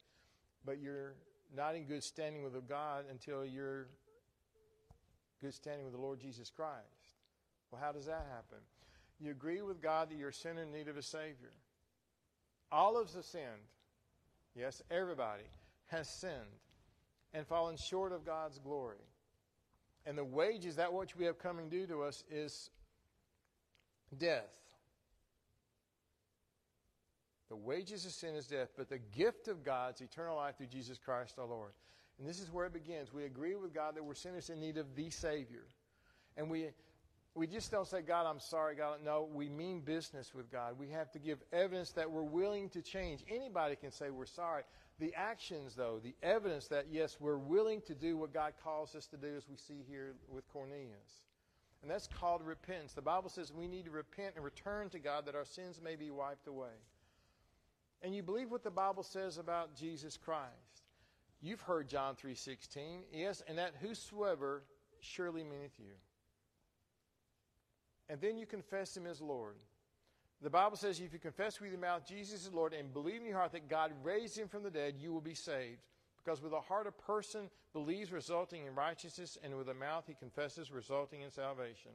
but 0.67 0.81
you're 0.81 1.15
not 1.57 1.75
in 1.75 1.85
good 1.85 2.05
standing 2.05 2.43
with 2.43 2.53
God 2.69 3.05
until 3.11 3.45
you're 3.45 3.87
good 5.41 5.55
standing 5.55 5.85
with 5.85 5.95
the 5.95 6.01
Lord 6.01 6.21
Jesus 6.21 6.51
Christ. 6.51 6.85
Well, 7.71 7.81
how 7.81 7.93
does 7.93 8.07
that 8.07 8.27
happen? 8.31 8.59
You 9.19 9.31
agree 9.31 9.63
with 9.63 9.81
God 9.81 10.11
that 10.11 10.17
you're 10.17 10.31
a 10.31 10.35
sinner 10.35 10.63
in 10.63 10.73
need 10.73 10.89
of 10.89 10.97
a 10.97 11.03
Savior. 11.03 11.53
Us 12.73 13.15
have 13.15 13.25
sinned. 13.25 13.45
Yes, 14.55 14.83
everybody 14.91 15.45
has 15.87 16.09
sinned 16.09 16.35
and 17.33 17.47
fallen 17.47 17.77
short 17.77 18.13
of 18.13 18.25
God's 18.25 18.59
glory. 18.59 18.99
And 20.07 20.17
the 20.17 20.25
wages, 20.25 20.77
that 20.77 20.93
which 20.93 21.17
we 21.17 21.25
have 21.27 21.39
coming 21.39 21.69
due 21.69 21.87
to 21.87 22.03
us, 22.03 22.25
is 22.31 22.71
death. 24.17 24.51
The 27.49 27.57
wages 27.57 28.07
of 28.07 28.13
sin 28.13 28.35
is 28.35 28.47
death, 28.47 28.69
but 28.77 28.89
the 28.89 28.99
gift 28.99 29.49
of 29.49 29.65
God's 29.65 30.01
eternal 30.01 30.37
life 30.37 30.57
through 30.57 30.69
Jesus 30.69 30.99
Christ 30.99 31.39
our 31.39 31.47
Lord. 31.47 31.73
And 32.19 32.29
this 32.29 32.41
is 32.41 32.53
where 32.53 32.67
it 32.67 32.73
begins. 32.73 33.13
We 33.13 33.25
agree 33.25 33.57
with 33.57 33.75
God 33.75 33.97
that 33.97 34.05
we're 34.05 34.15
sinners 34.15 34.51
in 34.51 34.61
need 34.61 34.77
of 34.77 34.95
the 34.95 35.11
Savior. 35.11 35.65
And 36.37 36.49
we 36.49 36.69
we 37.35 37.47
just 37.47 37.71
don't 37.71 37.87
say, 37.87 38.03
God, 38.03 38.27
I'm 38.27 38.41
sorry, 38.41 38.75
God. 38.75 38.99
No, 39.05 39.29
we 39.33 39.49
mean 39.49 39.81
business 39.81 40.35
with 40.35 40.51
God. 40.51 40.79
We 40.79 40.89
have 40.89 41.13
to 41.13 41.19
give 41.19 41.39
evidence 41.53 41.93
that 41.93 42.11
we're 42.11 42.23
willing 42.23 42.69
to 42.71 42.83
change. 42.83 43.25
Anybody 43.29 43.77
can 43.77 43.93
say 43.93 44.11
we're 44.11 44.27
sorry. 44.27 44.65
The 44.99 45.15
actions, 45.15 45.75
though, 45.77 46.01
the 46.03 46.15
evidence 46.23 46.67
that, 46.69 46.87
yes, 46.91 47.19
we're 47.21 47.39
willing 47.39 47.83
to 47.83 47.95
do 47.95 48.17
what 48.17 48.35
God 48.35 48.55
calls 48.65 48.95
us 48.97 49.07
to 49.09 49.17
do, 49.17 49.29
as 49.37 49.49
we 49.49 49.57
see 49.57 49.85
here 49.89 50.15
with 50.29 50.47
Cornelius. 50.53 51.23
And 51.83 51.91
that's 51.91 52.09
called 52.09 52.43
repentance. 52.45 52.93
The 52.93 53.01
Bible 53.01 53.31
says 53.31 53.53
we 53.53 53.69
need 53.69 53.85
to 53.85 53.91
repent 53.91 54.35
and 54.35 54.45
return 54.45 54.91
to 54.91 54.99
God 54.99 55.27
that 55.27 55.35
our 55.35 55.45
sins 55.45 55.81
may 55.83 55.97
be 55.97 56.11
wiped 56.11 56.49
away. 56.49 56.75
And 58.03 58.15
you 58.15 58.23
believe 58.23 58.51
what 58.51 58.65
the 58.65 58.71
Bible 58.71 59.03
says 59.03 59.39
about 59.39 59.77
Jesus 59.77 60.17
Christ. 60.17 60.83
You've 61.41 61.61
heard 61.61 61.89
John 61.89 62.17
3:16. 62.17 63.05
Yes, 63.13 63.43
and 63.47 63.57
that 63.57 63.77
whosoever 63.81 64.65
surely 65.01 65.43
meaneth 65.43 65.79
you 65.79 65.95
and 68.11 68.21
then 68.21 68.37
you 68.37 68.45
confess 68.45 68.97
him 68.97 69.07
as 69.07 69.21
Lord. 69.21 69.55
The 70.43 70.51
Bible 70.51 70.77
says 70.77 71.01
if 71.01 71.13
you 71.13 71.19
confess 71.19 71.61
with 71.61 71.71
your 71.71 71.81
mouth 71.81 72.07
Jesus 72.07 72.47
is 72.47 72.53
Lord 72.53 72.75
and 72.75 72.93
believe 72.93 73.21
in 73.21 73.27
your 73.27 73.37
heart 73.37 73.53
that 73.53 73.69
God 73.69 73.93
raised 74.03 74.37
him 74.37 74.49
from 74.49 74.65
the 74.65 74.71
dead, 74.71 74.95
you 74.99 75.13
will 75.13 75.21
be 75.21 75.35
saved. 75.35 75.81
Because 76.23 76.43
with 76.43 76.51
the 76.51 76.61
heart 76.61 76.87
a 76.87 76.93
person 76.93 77.49
believes, 77.73 78.13
resulting 78.13 78.67
in 78.67 78.75
righteousness, 78.75 79.39
and 79.43 79.57
with 79.57 79.69
the 79.69 79.75
mouth 79.75 80.05
he 80.07 80.15
confesses, 80.15 80.71
resulting 80.71 81.23
in 81.23 81.31
salvation. 81.31 81.93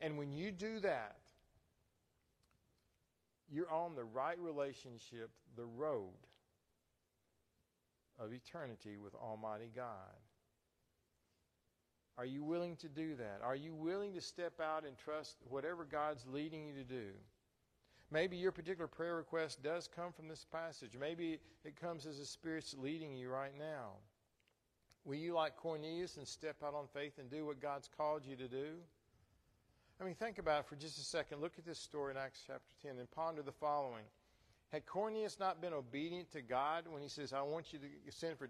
And 0.00 0.16
when 0.16 0.32
you 0.32 0.52
do 0.52 0.78
that, 0.80 1.16
you're 3.50 3.70
on 3.70 3.94
the 3.94 4.04
right 4.04 4.38
relationship, 4.38 5.30
the 5.56 5.66
road 5.66 6.14
of 8.18 8.32
eternity 8.32 8.96
with 8.96 9.14
Almighty 9.14 9.70
God. 9.74 10.14
Are 12.18 12.24
you 12.24 12.42
willing 12.42 12.76
to 12.76 12.88
do 12.88 13.14
that? 13.16 13.40
Are 13.42 13.56
you 13.56 13.74
willing 13.74 14.14
to 14.14 14.20
step 14.20 14.60
out 14.60 14.84
and 14.86 14.96
trust 14.96 15.36
whatever 15.48 15.84
God's 15.84 16.24
leading 16.26 16.66
you 16.66 16.74
to 16.74 16.84
do? 16.84 17.08
Maybe 18.10 18.36
your 18.36 18.52
particular 18.52 18.86
prayer 18.86 19.16
request 19.16 19.62
does 19.62 19.88
come 19.94 20.12
from 20.12 20.28
this 20.28 20.46
passage. 20.50 20.92
Maybe 20.98 21.40
it 21.64 21.78
comes 21.80 22.06
as 22.06 22.18
the 22.18 22.24
Spirit's 22.24 22.74
leading 22.78 23.14
you 23.14 23.28
right 23.28 23.52
now. 23.58 23.92
Will 25.04 25.16
you, 25.16 25.34
like 25.34 25.56
Cornelius, 25.56 26.16
and 26.16 26.26
step 26.26 26.56
out 26.64 26.74
on 26.74 26.86
faith 26.92 27.18
and 27.18 27.30
do 27.30 27.44
what 27.44 27.60
God's 27.60 27.88
called 27.96 28.24
you 28.24 28.36
to 28.36 28.48
do? 28.48 28.74
I 30.00 30.04
mean, 30.04 30.14
think 30.14 30.38
about 30.38 30.60
it 30.60 30.66
for 30.66 30.76
just 30.76 30.98
a 30.98 31.04
second. 31.04 31.40
Look 31.40 31.52
at 31.58 31.64
this 31.64 31.78
story 31.78 32.12
in 32.12 32.16
Acts 32.16 32.42
chapter 32.46 32.74
10 32.82 32.98
and 32.98 33.10
ponder 33.10 33.42
the 33.42 33.52
following. 33.52 34.04
Had 34.72 34.84
Cornelius 34.84 35.38
not 35.38 35.60
been 35.60 35.72
obedient 35.72 36.30
to 36.32 36.42
God 36.42 36.84
when 36.88 37.02
he 37.02 37.08
says, 37.08 37.32
I 37.32 37.42
want 37.42 37.72
you 37.72 37.78
to 37.78 37.86
send 38.10 38.36
for 38.36 38.48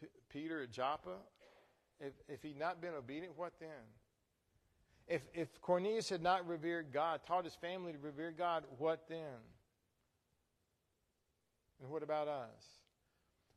P- 0.00 0.08
Peter 0.28 0.62
at 0.62 0.70
Joppa, 0.70 1.16
if, 2.00 2.12
if 2.28 2.42
he'd 2.42 2.58
not 2.58 2.80
been 2.80 2.94
obedient, 2.94 3.36
what 3.36 3.52
then? 3.60 3.68
If, 5.08 5.22
if 5.34 5.60
Cornelius 5.60 6.08
had 6.08 6.22
not 6.22 6.46
revered 6.46 6.92
God, 6.92 7.20
taught 7.26 7.44
his 7.44 7.54
family 7.54 7.92
to 7.92 7.98
revere 7.98 8.32
God, 8.32 8.64
what 8.78 9.08
then? 9.08 9.38
And 11.80 11.90
what 11.90 12.02
about 12.02 12.28
us? 12.28 12.80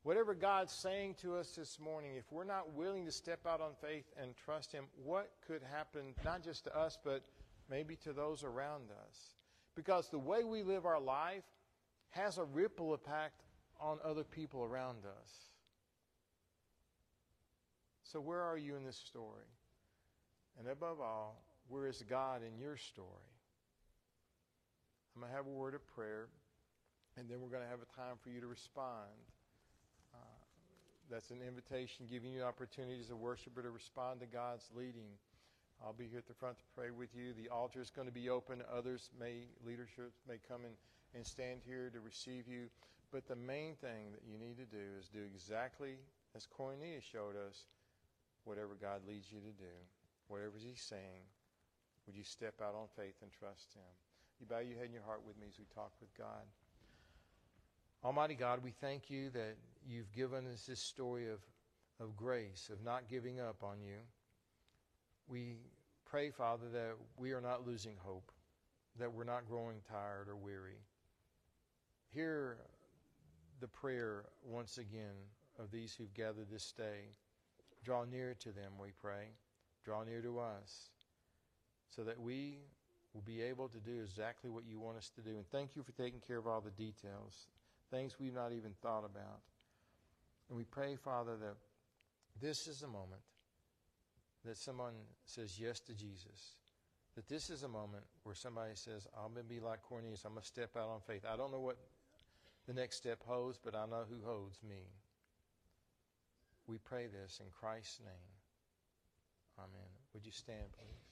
Whatever 0.04 0.34
God's 0.34 0.74
saying 0.74 1.16
to 1.22 1.36
us 1.36 1.52
this 1.52 1.80
morning, 1.80 2.16
if 2.16 2.32
we're 2.32 2.46
not 2.46 2.74
willing 2.74 3.06
to 3.06 3.12
step 3.12 3.46
out 3.46 3.60
on 3.60 3.72
faith 3.82 4.06
and 4.22 4.36
trust 4.36 4.72
Him, 4.72 4.86
what 5.04 5.32
could 5.46 5.62
happen, 5.62 6.16
not 6.24 6.44
just 6.44 6.64
to 6.66 6.78
us, 6.78 6.98
but 7.04 7.26
maybe 7.70 7.96
to 7.98 8.14
those 8.14 8.44
around 8.44 8.92
us? 8.92 9.34
Because 9.76 10.10
the 10.10 10.20
way 10.20 10.44
we 10.44 10.64
live 10.64 10.86
our 10.86 11.02
life 11.02 11.44
has 12.12 12.38
a 12.38 12.44
ripple 12.46 12.94
impact 12.94 13.44
on 13.80 14.00
other 14.04 14.24
people 14.24 14.64
around 14.64 15.00
us. 15.06 15.32
So, 18.12 18.20
where 18.20 18.42
are 18.42 18.58
you 18.58 18.76
in 18.76 18.84
this 18.84 18.98
story? 18.98 19.46
And 20.58 20.68
above 20.68 21.00
all, 21.00 21.44
where 21.68 21.86
is 21.86 22.04
God 22.10 22.42
in 22.42 22.58
your 22.58 22.76
story? 22.76 23.30
I'm 25.14 25.22
going 25.22 25.32
to 25.32 25.38
have 25.38 25.46
a 25.46 25.54
word 25.54 25.76
of 25.76 25.86
prayer, 25.94 26.28
and 27.18 27.30
then 27.30 27.40
we're 27.40 27.54
going 27.54 27.62
to 27.62 27.70
have 27.70 27.86
a 27.86 27.96
time 27.96 28.18
for 28.24 28.30
you 28.30 28.42
to 28.42 28.48
respond. 28.48 29.14
Uh, 30.12 30.18
that's 31.12 31.30
an 31.30 31.42
invitation 31.48 32.08
giving 32.10 32.34
you 32.34 32.42
opportunities 32.42 33.06
as 33.06 33.12
a 33.12 33.16
worshiper 33.16 33.62
to 33.62 33.70
respond 33.70 34.22
to 34.22 34.26
God's 34.26 34.66
leading. 34.76 35.14
I'll 35.86 35.94
be 35.94 36.08
here 36.10 36.18
at 36.18 36.28
the 36.28 36.34
front 36.34 36.58
to 36.58 36.64
pray 36.76 36.90
with 36.90 37.10
you. 37.14 37.34
The 37.34 37.50
altar 37.54 37.80
is 37.80 37.92
going 37.92 38.08
to 38.08 38.14
be 38.14 38.28
open. 38.28 38.64
Others 38.74 39.12
may, 39.20 39.46
leadership 39.64 40.14
may 40.28 40.40
come 40.50 40.66
and, 40.66 40.74
and 41.14 41.24
stand 41.24 41.62
here 41.64 41.92
to 41.94 42.00
receive 42.00 42.48
you. 42.48 42.74
But 43.12 43.28
the 43.28 43.36
main 43.36 43.76
thing 43.76 44.10
that 44.14 44.26
you 44.26 44.40
need 44.40 44.58
to 44.58 44.66
do 44.66 44.98
is 45.00 45.10
do 45.10 45.22
exactly 45.22 45.98
as 46.36 46.48
Cornelius 46.48 47.04
showed 47.04 47.36
us 47.36 47.66
whatever 48.46 48.78
God 48.80 49.02
leads 49.08 49.32
you 49.32 49.40
to 49.40 49.54
do, 49.58 49.76
whatever 50.28 50.54
He's 50.58 50.82
saying, 50.82 51.28
would 52.06 52.16
you 52.16 52.24
step 52.24 52.56
out 52.62 52.76
on 52.76 52.88
faith 52.96 53.16
and 53.22 53.32
trust 53.32 53.74
Him? 53.76 53.92
You 54.40 54.46
bow 54.46 54.60
your 54.60 54.78
head 54.78 54.86
and 54.86 54.94
your 54.94 55.04
heart 55.04 55.22
with 55.26 55.38
me 55.38 55.48
as 55.50 55.60
we 55.60 55.66
talk 55.76 55.92
with 56.00 56.16
God. 56.18 56.48
Almighty 58.04 58.36
God, 58.36 58.64
we 58.64 58.72
thank 58.72 59.10
you 59.10 59.30
that 59.32 59.58
you've 59.86 60.12
given 60.14 60.48
us 60.48 60.66
this 60.66 60.80
story 60.80 61.30
of, 61.30 61.40
of 62.00 62.16
grace, 62.16 62.70
of 62.72 62.84
not 62.84 63.10
giving 63.10 63.42
up 63.42 63.62
on 63.62 63.82
you. 63.82 63.98
We 65.28 65.58
pray, 66.10 66.32
Father, 66.32 66.70
that 66.72 66.94
we 67.18 67.34
are 67.34 67.42
not 67.42 67.68
losing 67.68 67.96
hope, 68.00 68.32
that 68.98 69.14
we're 69.14 69.26
not 69.26 69.48
growing 69.48 69.78
tired 69.92 70.30
or 70.30 70.38
weary. 70.38 70.80
Hear 72.14 72.58
the 73.60 73.68
prayer 73.68 74.24
once 74.44 74.78
again 74.78 75.28
of 75.60 75.70
these 75.70 75.94
who've 75.94 76.14
gathered 76.14 76.50
this 76.50 76.72
day. 76.72 77.12
Draw 77.84 78.06
near 78.06 78.36
to 78.40 78.50
them, 78.52 78.74
we 78.82 78.90
pray. 79.02 79.30
Draw 79.86 80.04
near 80.04 80.22
to 80.22 80.40
us 80.40 80.90
so 81.90 82.04
that 82.04 82.20
we 82.20 82.60
will 83.14 83.22
be 83.22 83.42
able 83.42 83.68
to 83.70 83.80
do 83.80 84.02
exactly 84.04 84.50
what 84.50 84.64
you 84.66 84.80
want 84.80 84.98
us 84.98 85.10
to 85.16 85.22
do. 85.22 85.32
And 85.32 85.48
thank 85.50 85.76
you 85.76 85.84
for 85.84 85.92
taking 85.94 86.20
care 86.20 86.38
of 86.38 86.48
all 86.48 86.62
the 86.62 86.72
details, 86.72 87.48
things 87.90 88.18
we've 88.20 88.34
not 88.34 88.52
even 88.52 88.72
thought 88.82 89.06
about. 89.06 89.42
And 90.50 90.58
we 90.58 90.64
pray, 90.64 90.96
Father, 90.96 91.38
that 91.38 91.56
this 92.42 92.68
is 92.68 92.84
a 92.84 92.88
moment 92.88 93.22
that 94.46 94.58
someone 94.58 94.94
says 95.26 95.60
yes 95.60 95.80
to 95.82 95.94
Jesus. 95.94 96.56
That 97.16 97.28
this 97.28 97.50
is 97.50 97.64
a 97.64 97.68
moment 97.68 98.04
where 98.24 98.36
somebody 98.36 98.72
says, 98.76 99.08
I'm 99.18 99.34
going 99.34 99.46
to 99.46 99.54
be 99.54 99.60
like 99.60 99.82
Cornelius. 99.82 100.24
I'm 100.26 100.34
going 100.34 100.42
to 100.42 100.48
step 100.48 100.78
out 100.78 100.90
on 100.90 101.02
faith. 101.06 101.26
I 101.30 101.36
don't 101.36 101.52
know 101.52 101.60
what 101.60 101.78
the 102.68 102.74
next 102.74 102.98
step 102.98 103.20
holds, 103.26 103.60
but 103.64 103.76
I 103.76 103.86
know 103.86 104.04
who 104.10 104.26
holds 104.26 104.60
me. 104.64 104.84
We 106.70 106.78
pray 106.78 107.08
this 107.08 107.42
in 107.42 107.48
Christ's 107.50 108.00
name. 108.00 108.30
Amen. 109.58 109.90
Would 110.14 110.24
you 110.24 110.32
stand, 110.32 110.70
please? 110.78 111.09